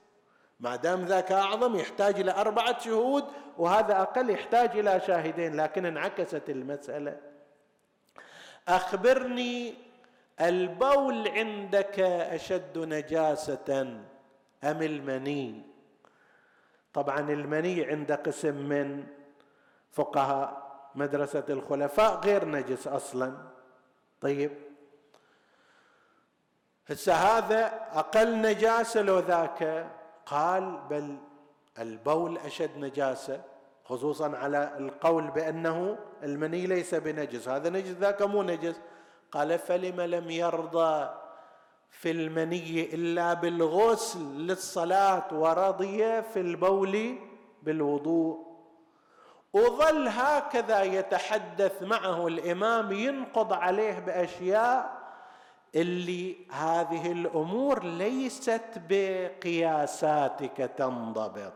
ما 0.61 0.77
دام 0.77 1.05
ذاك 1.05 1.33
أعظم 1.33 1.77
يحتاج 1.77 2.20
إلى 2.20 2.31
أربعة 2.31 2.79
شهود 2.79 3.25
وهذا 3.59 4.03
أقل 4.03 4.31
يحتاج 4.31 4.79
إلى 4.79 5.01
شاهدين 5.01 5.57
لكن 5.61 5.87
انعكست 5.87 6.43
المسألة. 6.49 7.34
أخبرني 8.68 9.74
البول 10.40 11.28
عندك 11.28 12.00
أشد 12.00 12.78
نجاسة 12.78 13.98
أم 14.64 14.82
المني؟ 14.82 15.62
طبعا 16.92 17.20
المني 17.20 17.84
عند 17.84 18.12
قسم 18.12 18.54
من؟ 18.54 19.06
فقهاء 19.92 20.64
مدرسة 20.94 21.44
الخلفاء 21.48 22.20
غير 22.20 22.44
نجس 22.44 22.86
أصلا. 22.86 23.34
طيب. 24.20 24.52
هسه 26.86 27.14
هذا 27.14 27.88
أقل 27.92 28.40
نجاسة 28.40 29.02
لو 29.02 29.18
ذاك؟ 29.18 29.90
قال 30.26 30.80
بل 30.90 31.16
البول 31.78 32.38
أشد 32.38 32.78
نجاسة. 32.78 33.42
خصوصا 33.85 34.37
على 34.37 34.76
القول 34.78 35.30
بأنه 35.30 35.99
المني 36.22 36.66
ليس 36.66 36.95
بنجس. 36.95 37.49
هذا 37.49 37.70
نجس 37.70 37.91
ذاك 37.91 38.22
مو 38.22 38.43
نجس. 38.43 38.80
قال 39.32 39.59
فلم 39.59 40.01
لم 40.01 40.30
يرضى 40.30 41.11
في 41.91 42.11
المني 42.11 42.95
إلا 42.95 43.35
بالغسل 43.35 44.20
للصلاة 44.20 45.24
ورضي 45.32 46.22
في 46.22 46.41
البول 46.41 47.18
بالوضوء. 47.62 48.55
وظل 49.53 50.09
هكذا 50.09 50.82
يتحدث 50.82 51.82
معه 51.82 52.26
الإمام 52.26 52.93
ينقض 52.93 53.53
عليه 53.53 53.99
بأشياء 53.99 55.05
اللي 55.74 56.37
هذه 56.51 57.12
الأمور 57.12 57.85
ليست 57.85 58.82
بقياساتك 58.89 60.57
تنضبط. 60.76 61.53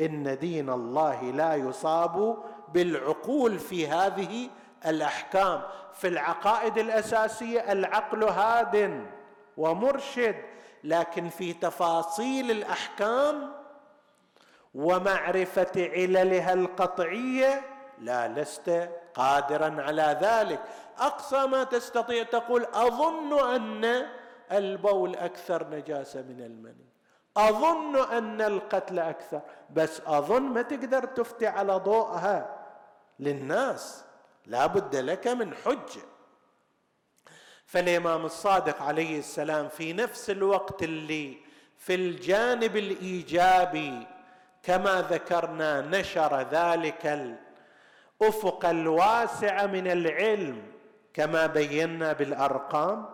إن 0.00 0.38
دين 0.38 0.70
الله 0.70 1.22
لا 1.22 1.54
يصاب 1.54 2.36
بالعقول 2.68 3.58
في 3.58 3.88
هذه 3.88 4.50
الأحكام. 4.86 5.62
في 5.92 6.08
العقائد 6.08 6.78
الأساسية 6.78 7.72
العقل 7.72 8.24
هاد 8.24 9.06
ومرشد 9.56 10.36
لكن 10.84 11.28
في 11.28 11.52
تفاصيل 11.52 12.50
الأحكام 12.50 13.52
ومعرفة 14.74 15.72
عللها 15.76 16.52
القطعية 16.52 17.62
لا 17.98 18.28
لست 18.28 18.90
قادرا 19.14 19.82
على 19.82 20.18
ذلك. 20.20 20.60
أقصى 20.98 21.46
ما 21.46 21.64
تستطيع 21.64 22.22
تقول 22.22 22.64
أظن 22.64 23.54
أن 23.54 24.06
البول 24.52 25.16
أكثر 25.16 25.68
نجاسة 25.70 26.22
من 26.22 26.40
المني. 26.40 26.93
أظن 27.36 27.96
أن 27.96 28.40
القتل 28.40 28.98
أكثر 28.98 29.40
بس 29.70 30.00
أظن 30.06 30.42
ما 30.42 30.62
تقدر 30.62 31.04
تفتي 31.04 31.46
على 31.46 31.72
ضوءها. 31.72 32.64
للناس 33.20 34.04
لا 34.46 34.66
بد 34.66 34.96
لك 34.96 35.26
من 35.26 35.54
حجه 35.54 36.02
فالإمام 37.66 38.24
الصادق 38.24 38.82
عليه 38.82 39.18
السلام 39.18 39.68
في 39.68 39.92
نفس 39.92 40.30
الوقت 40.30 40.82
اللي 40.82 41.36
في 41.78 41.94
الجانب 41.94 42.76
الإيجابي 42.76 44.06
كما 44.62 45.02
ذكرنا 45.10 45.80
نشر 45.80 46.40
ذلك 46.40 47.06
الأفق 48.22 48.64
الواسع 48.66 49.66
من 49.66 49.86
العلم 49.86 50.62
كما 51.14 51.46
بينا 51.46 52.12
بالأرقام 52.12 53.06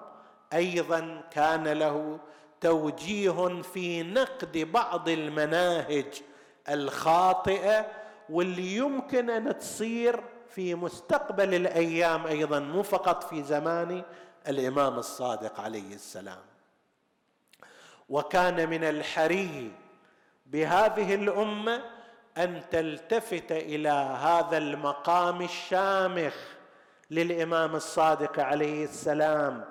أيضا 0.53 1.23
كان 1.31 1.68
له 1.68 2.18
توجيه 2.61 3.63
في 3.63 4.03
نقد 4.03 4.59
بعض 4.59 5.09
المناهج 5.09 6.07
الخاطئة 6.69 7.87
واللي 8.31 8.77
يمكن 8.77 9.31
أن 9.31 9.59
تصير 9.59 10.21
في 10.49 10.75
مستقبل 10.75 11.55
الأيام 11.55 12.27
أيضا 12.27 12.59
مو 12.59 12.83
فقط 12.83 13.25
في 13.25 13.43
زمان 13.43 14.03
الإمام 14.49 14.99
الصادق 14.99 15.61
عليه 15.61 15.95
السلام. 15.95 16.43
وكان 18.09 18.71
من 18.71 18.85
الحري 18.85 19.73
بهذه 20.47 21.15
الأمة 21.15 21.83
أن 22.39 22.63
تلتفت 22.71 23.53
إلى 23.53 24.19
هذا 24.23 24.59
المقام 24.59 25.43
الشامخ 25.43 26.35
للإمام 27.11 27.75
الصادق 27.77 28.41
عليه 28.41 28.85
السلام 28.85 29.65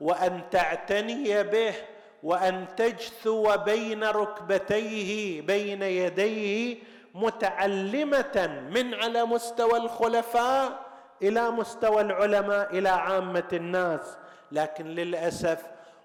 وأن 0.00 0.42
تعتني 0.50 1.42
به 1.42 1.74
وأن 2.22 2.66
تجثو 2.76 3.56
بين 3.56 4.04
ركبتيه 4.04 5.42
بين 5.42 5.82
يديه 5.82 6.76
متعلمة 7.14 8.64
من 8.70 8.94
على 8.94 9.24
مستوى 9.24 9.76
الخلفاء 9.76 10.80
إلى 11.22 11.50
مستوى 11.50 12.00
العلماء 12.00 12.78
إلى 12.78 12.88
عامة 12.88 13.48
الناس. 13.52 14.16
لكن 14.52 14.84
للأسف 14.86 15.62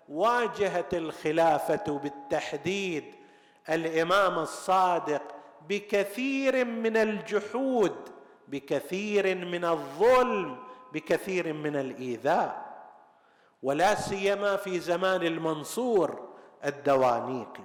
واجهت 0.10 0.94
الخلافة 0.94 2.00
بالتحديد 2.04 3.04
الإمام 3.70 4.40
الصادق 4.40 5.22
بكثير 5.70 6.66
من 6.66 6.98
الجحود 6.98 7.96
بكثير 8.48 9.36
من 9.36 9.66
الظلم 9.66 10.58
بكثير 10.94 11.54
من 11.54 11.76
الإيذاء. 11.76 12.65
ولا 13.66 13.96
سيما 13.96 14.56
في 14.56 14.80
زمان 14.80 15.24
المنصور 15.24 16.30
الدوانيقي. 16.66 17.64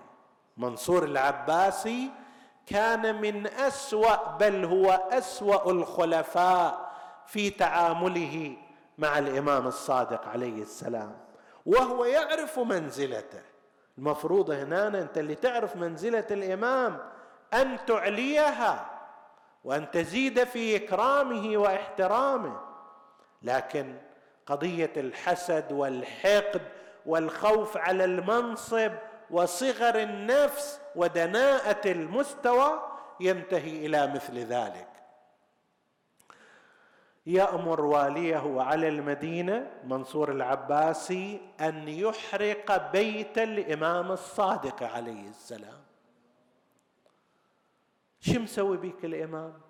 منصور 0.56 1.04
العباسي 1.04 2.10
كان 2.66 3.20
من 3.20 3.46
أسوأ 3.46 4.36
بل 4.36 4.64
هو 4.64 4.90
أسوأ 5.12 5.70
الخلفاء 5.70 6.90
في 7.26 7.50
تعامله 7.50 8.56
مع 8.98 9.18
الإمام 9.18 9.66
الصادق 9.66 10.28
عليه 10.28 10.62
السلام. 10.62 11.16
وهو 11.66 12.04
يعرف 12.04 12.58
منزلته. 12.58 13.42
المفروض 13.98 14.50
هنا 14.50 14.88
أنت 14.88 15.18
اللي 15.18 15.34
تعرف 15.34 15.76
منزلة 15.76 16.26
الإمام 16.30 16.98
أن 17.54 17.78
تعليها 17.86 18.90
وأن 19.64 19.90
تزيد 19.90 20.44
في 20.44 20.76
إكرامه 20.76 21.56
وإحترامه. 21.56 22.60
لكن 23.42 24.09
قضية 24.50 24.92
الحسد 24.96 25.72
والحقد 25.72 26.62
والخوف 27.06 27.76
على 27.76 28.04
المنصب 28.04 28.92
وصغر 29.30 30.02
النفس 30.02 30.80
ودناءة 30.96 31.90
المستوى 31.90 32.82
ينتهي 33.20 33.86
إلى 33.86 34.06
مثل 34.06 34.38
ذلك. 34.38 34.88
يأمر 37.26 37.80
واليه 37.80 38.62
على 38.62 38.88
المدينة 38.88 39.70
منصور 39.84 40.32
العباسي 40.32 41.40
أن 41.60 41.88
يحرق 41.88 42.92
بيت 42.92 43.38
الإمام 43.38 44.12
الصادق 44.12 44.82
عليه 44.82 45.28
السلام. 45.28 45.80
شو 48.20 48.40
مسوي 48.40 48.76
بك 48.76 49.04
الإمام؟ 49.04 49.69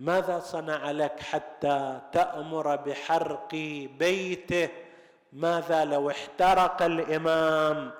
ماذا 0.00 0.38
صنع 0.38 0.90
لك 0.90 1.20
حتى 1.20 2.00
تأمر 2.12 2.76
بحرق 2.76 3.48
بيته؟ 3.98 4.68
ماذا 5.32 5.84
لو 5.84 6.10
احترق 6.10 6.82
الإمام؟ 6.82 7.90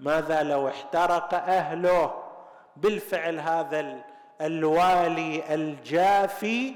ماذا 0.00 0.42
لو 0.42 0.68
احترق 0.68 1.34
أهله؟ 1.34 2.14
بالفعل 2.76 3.40
هذا 3.40 4.00
الوالي 4.40 5.54
الجافي 5.54 6.74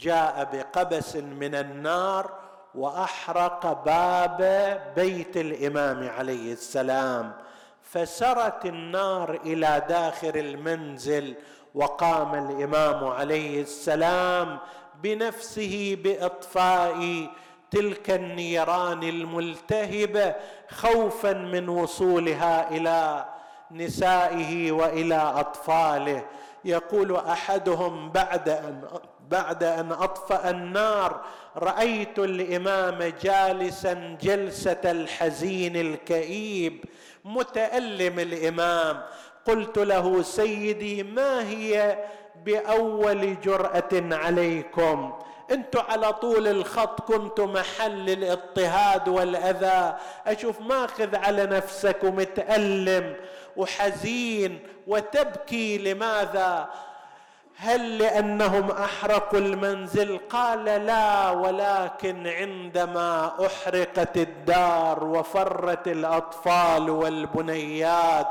جاء 0.00 0.48
بقبس 0.52 1.16
من 1.16 1.54
النار 1.54 2.38
وأحرق 2.74 3.84
باب 3.84 4.38
بيت 4.96 5.36
الإمام 5.36 6.08
عليه 6.08 6.52
السلام. 6.52 7.32
فسرت 7.82 8.66
النار 8.66 9.40
إلى 9.44 9.82
داخل 9.88 10.32
المنزل 10.36 11.34
وقام 11.74 12.34
الإمام 12.50 13.04
عليه 13.04 13.62
السلام 13.62 14.58
بنفسه 15.02 15.96
بإطفاء 16.04 17.28
تلك 17.70 18.10
النيران 18.10 19.02
الملتهبه 19.02 20.34
خوفا 20.70 21.32
من 21.32 21.68
وصولها 21.68 22.70
إلى 22.70 23.24
نسائه 23.70 24.72
وإلى 24.72 25.14
أطفاله. 25.36 26.24
يقول 26.64 27.16
أحدهم 27.16 28.10
بعد 28.10 28.48
أن 28.48 28.82
بعد 29.28 29.64
أن 29.64 29.92
أطفأ 29.92 30.50
النار 30.50 31.20
رأيت 31.56 32.18
الإمام 32.18 33.12
جالسا 33.22 34.18
جلسة 34.22 34.80
الحزين 34.84 35.76
الكئيب 35.76 36.84
متألم 37.24 38.18
الإمام 38.18 39.02
قلت 39.46 39.78
له 39.78 40.22
سيدي 40.22 41.02
ما 41.02 41.48
هي 41.48 41.98
بأول 42.44 43.40
جرأة 43.40 43.90
عليكم؟ 43.92 45.12
أنتم 45.50 45.80
على 45.88 46.12
طول 46.12 46.48
الخط 46.48 47.00
كنتم 47.00 47.52
محل 47.52 48.10
الاضطهاد 48.10 49.08
والأذى. 49.08 49.96
أشوف 50.26 50.60
ماخذ 50.60 51.16
على 51.16 51.46
نفسك 51.46 52.04
ومتألم 52.04 53.16
وحزين 53.56 54.60
وتبكي 54.86 55.78
لماذا؟ 55.78 56.70
هل 57.64 57.98
لأنهم 57.98 58.70
احرقوا 58.70 59.38
المنزل؟ 59.38 60.18
قال 60.30 60.64
لا 60.64 61.30
ولكن 61.30 62.26
عندما 62.26 63.32
أحرقت 63.46 64.16
الدار 64.16 65.04
وفرت 65.04 65.88
الأطفال 65.88 66.90
والبنيات 66.90 68.26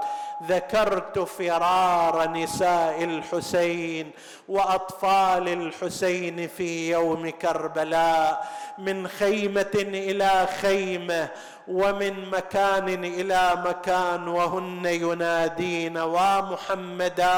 ذكرت 0.48 1.20
فرار 1.20 2.30
نساء 2.30 3.04
الحسين 3.04 4.12
وأطفال 4.50 5.48
الحسين 5.48 6.48
في 6.48 6.92
يوم 6.92 7.30
كربلاء. 7.30 8.52
من 8.78 9.08
خيمة 9.08 9.76
إلى 9.76 10.48
خيمة 10.62 11.28
ومن 11.68 12.30
مكان 12.30 13.04
إلى 13.04 13.52
مكان 13.66 14.28
وهن 14.28 14.86
ينادين 14.86 15.98
ومحمدا 15.98 17.34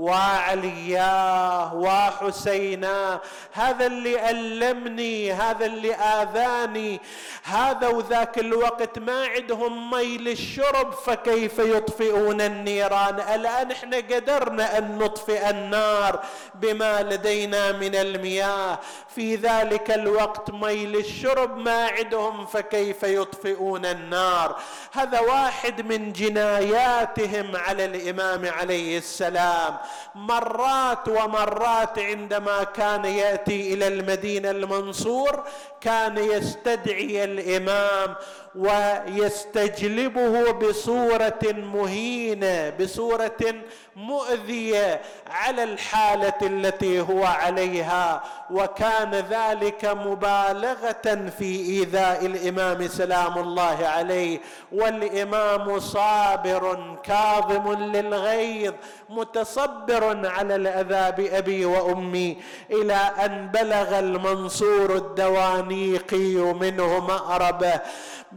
وعلياه 0.00 1.74
وحسينا 1.74 3.20
هذا 3.52 3.86
اللي 3.86 4.30
ألمني 4.30 5.32
هذا 5.32 5.66
اللي 5.66 5.94
آذاني 5.94 7.00
هذا 7.44 7.88
وذاك 7.88 8.38
الوقت 8.38 8.98
ما 8.98 9.26
عندهم 9.26 9.90
مي 9.90 10.18
للشرب 10.18 10.92
فكيف 10.92 11.58
يطفئون 11.58 12.40
النيران؟ 12.40 13.20
الآن 13.20 13.70
إحنا 13.70 13.96
قدرنا 13.96 14.78
أن 14.78 14.98
نطفئ 14.98 15.50
النار 15.50 16.20
بما 16.54 17.02
لدينا 17.02 17.72
من 17.72 17.94
المياه؟ 17.94 18.78
في 19.14 19.36
ذلك 19.36 19.90
الوقت 19.90 20.50
مي 20.50 20.86
للشرب 20.86 21.56
ما 21.56 21.86
عندهم 21.86 22.46
فكيف 22.46 23.02
يطفئون 23.02 23.86
النار؟ 23.86 24.56
هذا 24.92 25.20
واحد 25.20 25.86
من 25.92 26.12
جناياتهم 26.12 27.56
على 27.56 27.84
الإمام 27.84 28.46
عليه 28.46 28.98
السلام. 28.98 29.76
مرات 30.14 31.08
ومرات 31.08 31.98
عندما 31.98 32.64
كان 32.64 33.04
يأتي 33.04 33.74
إلى 33.74 33.88
المدينة 33.88 34.50
المنصور 34.50 35.44
كان 35.80 36.18
يستدعي 36.18 37.24
الإمام 37.24 38.14
ويستجلبه 38.54 40.50
بصورة 40.50 41.42
مهينة 41.74 42.70
بصورة 42.80 43.54
مؤذية 43.96 45.00
على 45.30 45.62
الحالة 45.62 46.34
التي 46.42 47.00
هو 47.00 47.24
عليها. 47.24 48.22
وكان 48.50 49.10
ذلك 49.14 49.84
مبالغة 49.84 51.30
في 51.38 51.60
إيذاء 51.60 52.26
الإمام 52.26 52.88
سلام 52.88 53.38
الله 53.38 53.86
عليه. 53.86 54.40
والإمام 54.72 55.80
صابر 55.80 56.96
كاظم 57.02 57.72
للغيظ 57.72 58.74
متصبر 59.08 60.26
على 60.28 60.56
الاذى 60.56 61.22
بابي 61.22 61.64
وأمي 61.64 62.36
إلى 62.70 63.00
أن 63.24 63.48
بلغ 63.54 63.98
المنصور 63.98 64.96
الدوانيقي 64.96 66.34
منه 66.36 67.00
مأربه 67.00 67.80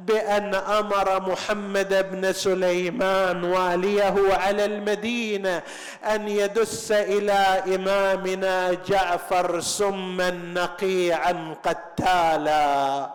بأن 0.07 0.55
أمر 0.55 1.29
محمد 1.31 2.11
بن 2.11 2.33
سليمان 2.33 3.43
واليه 3.43 4.33
على 4.33 4.65
المدينة 4.65 5.61
أن 6.03 6.27
يدس 6.27 6.91
إلى 6.91 7.63
إمامنا 7.75 8.73
جعفر 8.87 9.59
سما 9.59 10.29
نقيعا 10.29 11.55
قتالا. 11.63 13.09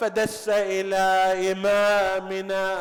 فدس 0.00 0.48
إلى 0.48 1.06
إمامنا 1.52 2.76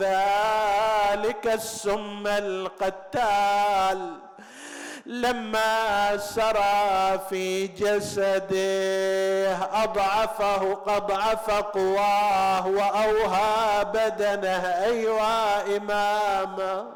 ذلك 0.00 1.46
السم 1.46 2.26
القتال. 2.26 3.98
لما 5.06 6.16
سرى 6.16 7.20
في 7.30 7.66
جسده 7.66 9.56
أضعفه 9.84 10.78
أضعف 10.86 11.50
قواه 11.50 12.66
وأوهى 12.66 13.84
بدنه 13.84 14.66
ايوا 14.84 15.76
امامه 15.76 16.86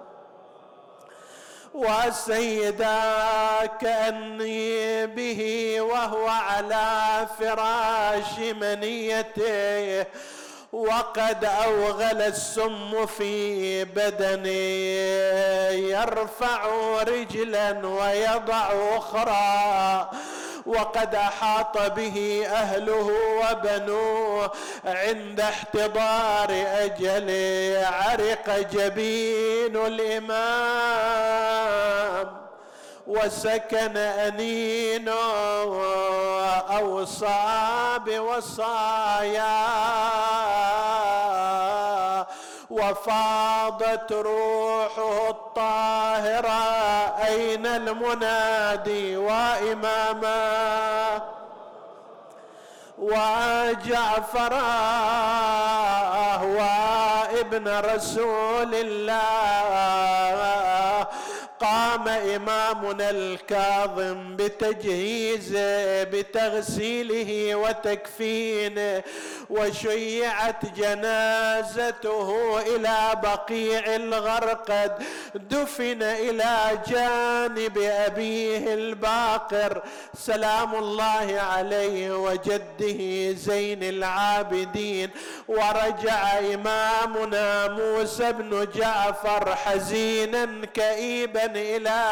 وسيدا 1.75 3.01
كأني 3.81 5.07
به 5.07 5.77
وهو 5.81 6.27
على 6.29 7.27
فراش 7.39 8.39
منيته 8.39 10.07
وقد 10.73 11.45
أوغل 11.45 12.23
السم 12.23 13.07
في 13.07 13.85
بدني. 13.85 14.97
يرفع 15.91 16.67
رجلا 17.03 17.87
ويضع 17.87 18.71
أخرى. 18.97 20.11
وقد 20.67 21.15
أحاط 21.15 21.93
به 21.93 22.47
أهله 22.47 23.13
وبنوه 23.41 24.51
عند 24.85 25.41
احتضار 25.41 26.49
اجله 26.51 27.87
عرق 27.87 28.69
جبين 28.73 29.77
الإمام. 29.77 30.39
وسكن 33.09 33.97
أنين 33.97 35.09
أوصى 36.79 37.99
بوصايا 38.07 39.59
وفاضت 42.71 44.13
روحه 44.13 45.29
الطاهرة 45.31 46.63
أين 47.27 47.67
المنادي 47.67 49.17
وإماما 49.17 50.59
وجعفر 52.99 54.55
وابن 56.45 57.69
رسول 57.79 58.75
الله 58.75 60.68
قام 61.61 62.09
إمامنا 62.09 63.11
الكاظم 63.11 64.37
بتجهيزه 64.37 66.05
بتغسيله 66.05 67.55
وتكفينه 67.55 69.03
وشيعت 69.51 70.75
جنازته 70.77 72.59
إلى 72.61 72.97
بقيع 73.23 73.97
الغرقد 73.97 74.93
دفن 75.35 76.03
إلى 76.03 76.79
جانب 76.89 77.79
أبيه 77.79 78.75
الباقر. 78.75 79.83
سلام 80.15 80.75
الله 80.75 81.41
عليه 81.41 82.13
وجده 82.17 83.33
زين 83.33 83.83
العابدين. 83.83 85.11
ورجع 85.49 86.39
إمامنا 86.39 87.69
موسى 87.69 88.33
بن 88.33 88.67
جعفر 88.75 89.57
حزينا 89.57 90.67
كئيبا 90.75 91.48
إلى 91.57 92.03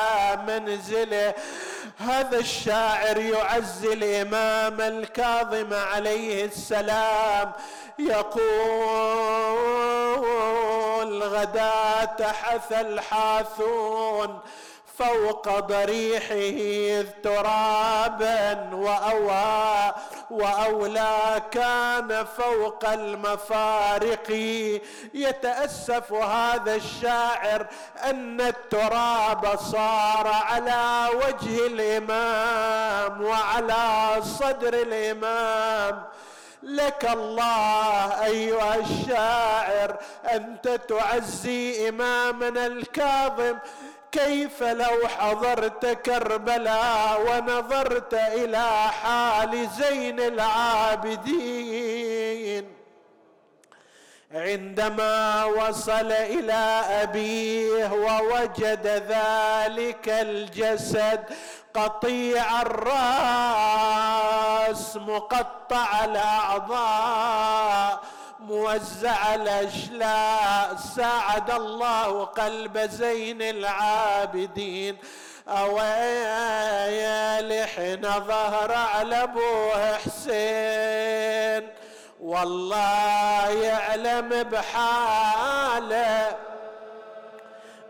منزله. 0.48 1.34
هذا 1.98 2.38
الشاعر 2.38 3.18
يعزي 3.18 3.92
الامام 3.92 4.80
الكاظم 4.80 5.74
عليه 5.74 6.44
السلام. 6.44 7.52
يقول 7.98 8.36
غدا 11.22 12.32
حث 12.32 12.72
الحاثون. 12.72 14.40
فوق 14.98 15.58
ضريحه 15.58 17.04
ترابا 17.22 18.70
وأوى 18.72 19.94
وأولى 20.30 21.42
كان 21.50 22.26
فوق 22.36 22.88
المفارق. 22.88 24.30
يتأسف 25.14 26.12
هذا 26.12 26.74
الشاعر 26.74 27.66
أن 28.04 28.40
التراب 28.40 29.58
صار 29.58 30.26
على 30.26 31.08
وجه 31.14 31.66
الإمام 31.66 33.22
وعلى 33.22 34.22
صدر 34.22 34.74
الإمام. 34.74 36.02
لك 36.62 37.10
الله 37.12 38.24
أيها 38.24 38.74
الشاعر 38.74 39.96
أنت 40.32 40.68
تعزي 40.68 41.88
إمامنا 41.88 42.66
الكاظم 42.66 43.58
كيف 44.16 44.62
لو 44.62 45.08
حضرت 45.18 45.86
كربلاء 45.86 47.20
ونظرت 47.28 48.14
إلى 48.14 48.66
حال 49.02 49.68
زين 49.68 50.20
العابدين؟ 51.40 51.96
عندما 54.32 55.44
وصل 55.44 56.12
إلى 56.12 56.82
أبيه 57.02 57.92
ووجد 57.92 58.86
ذلك 58.86 60.08
الجسد 60.08 61.24
قطيع 61.74 62.62
الرأس 62.62 63.96
مقطع 64.96 66.04
الأعضاء 66.04 68.00
موزع 68.46 69.34
الأشلاء 69.34 70.76
ساعد 70.96 71.50
الله 71.50 72.24
قلب 72.24 72.78
زين 72.78 73.42
العابدين. 73.42 74.96
اويا 75.48 77.40
لحن 77.40 78.02
ظهر 78.02 78.72
على 78.72 79.22
ابوه 79.22 79.94
حسين. 79.96 81.70
والله 82.20 83.48
يعلم 83.48 84.42
بحاله 84.42 86.36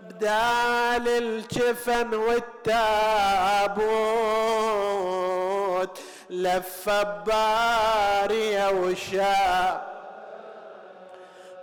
بدال 0.02 1.08
الجفن 1.08 2.14
والتابوت. 2.14 3.86
لف 6.30 6.90
بارية 7.26 8.70
وشاب 8.70 9.95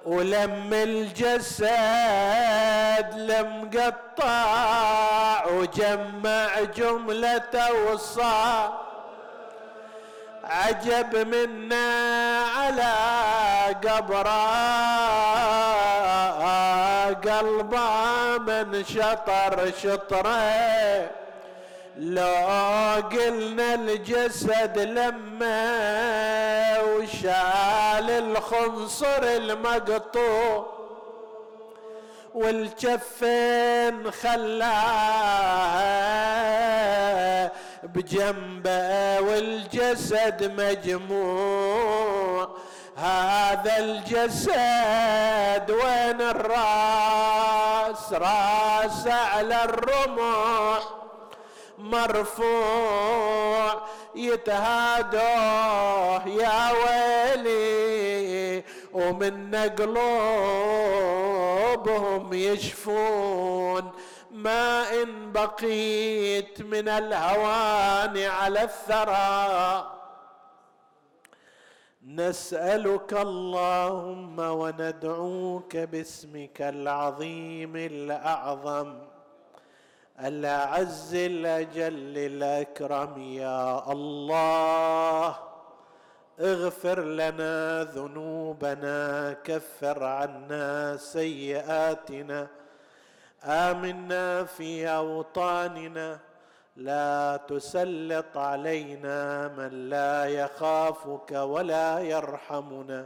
ولم 0.05 0.69
الجسد 0.73 1.67
لمقطع 3.15 4.55
وجمع 5.45 6.59
جملة 6.75 7.71
وصار. 7.85 8.83
عجب 10.43 11.27
منا 11.27 11.87
على 12.57 12.93
قبره 13.87 14.73
قلبه 17.13 18.37
من 18.37 18.83
شطر 18.85 19.71
شطره. 19.83 21.22
لو 21.97 23.01
قلنا 23.11 23.73
الجسد 23.73 24.79
لما 24.79 25.61
وشال 26.81 28.09
الخنصر 28.09 29.23
المقطوع 29.23 30.73
والجفين 32.33 34.11
خلاها 34.11 35.83
بجنبه 37.83 39.19
والجسد 39.21 40.51
مجموع. 40.61 42.49
هذا 42.97 43.77
الجسد 43.77 45.71
وين 45.71 46.21
الراس؟ 46.21 48.13
راس 48.13 49.07
على 49.07 49.63
الرمح. 49.63 50.82
مرفوع 51.93 53.81
يتهادوه 54.15 56.27
يا 56.27 56.71
ويلي 56.71 58.63
ومن 58.93 59.55
قلوبهم 59.55 60.03
يشفون. 62.33 63.91
ما 64.31 65.01
إن 65.01 65.31
بقيت 65.31 66.61
من 66.61 66.89
الهوان 66.89 68.17
على 68.17 68.63
الثرى. 68.63 69.89
نسألك 72.07 73.13
اللهم 73.13 74.39
وندعوك 74.39 75.77
باسمك 75.77 76.61
العظيم 76.61 77.75
الأعظم. 77.75 79.12
الأعز 80.23 81.15
الأجل 81.15 82.17
الأكرم 82.17 83.21
يا 83.21 83.91
الله. 83.91 85.35
اغفر 86.39 86.99
لنا 87.03 87.83
ذنوبنا 87.83 89.33
كفر 89.43 90.03
عنا 90.03 90.97
سيئاتنا. 90.97 92.47
آمنا 93.43 94.43
في 94.43 94.89
أوطاننا. 94.89 96.19
لا 96.75 97.39
تسلط 97.47 98.37
علينا 98.37 99.47
من 99.47 99.89
لا 99.89 100.25
يخافك 100.25 101.31
ولا 101.31 101.99
يرحمنا. 101.99 103.05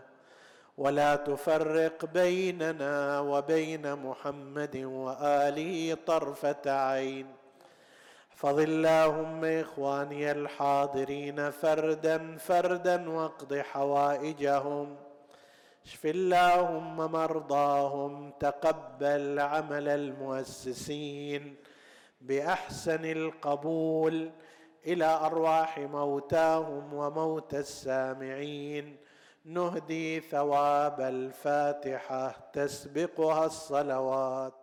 ولا 0.77 1.15
تفرق 1.15 2.05
بيننا 2.05 3.19
وبين 3.19 3.95
محمد 3.95 4.75
وآله 4.77 5.97
طرفة 6.05 6.63
عين. 6.65 7.27
احفظ 8.31 8.59
اللهم 8.59 9.45
إخواني 9.45 10.31
الحاضرين 10.31 11.51
فردا 11.51 12.37
فردا 12.37 13.09
واقض 13.09 13.53
حوائجهم. 13.55 14.95
اشف 15.85 16.05
اللهم 16.05 16.97
مرضاهم 17.11 18.31
تقبل 18.39 19.39
عمل 19.39 19.87
المؤسسين 19.89 21.55
بأحسن 22.21 23.05
القبول 23.05 24.31
إلى 24.87 25.05
أرواح 25.05 25.79
موتاهم 25.79 26.93
وموتى 26.93 27.59
السامعين. 27.59 28.97
نهدي 29.47 30.19
ثواب 30.19 31.01
الفاتحة 31.01 32.49
تسبقها 32.53 33.45
الصلوات. 33.45 34.53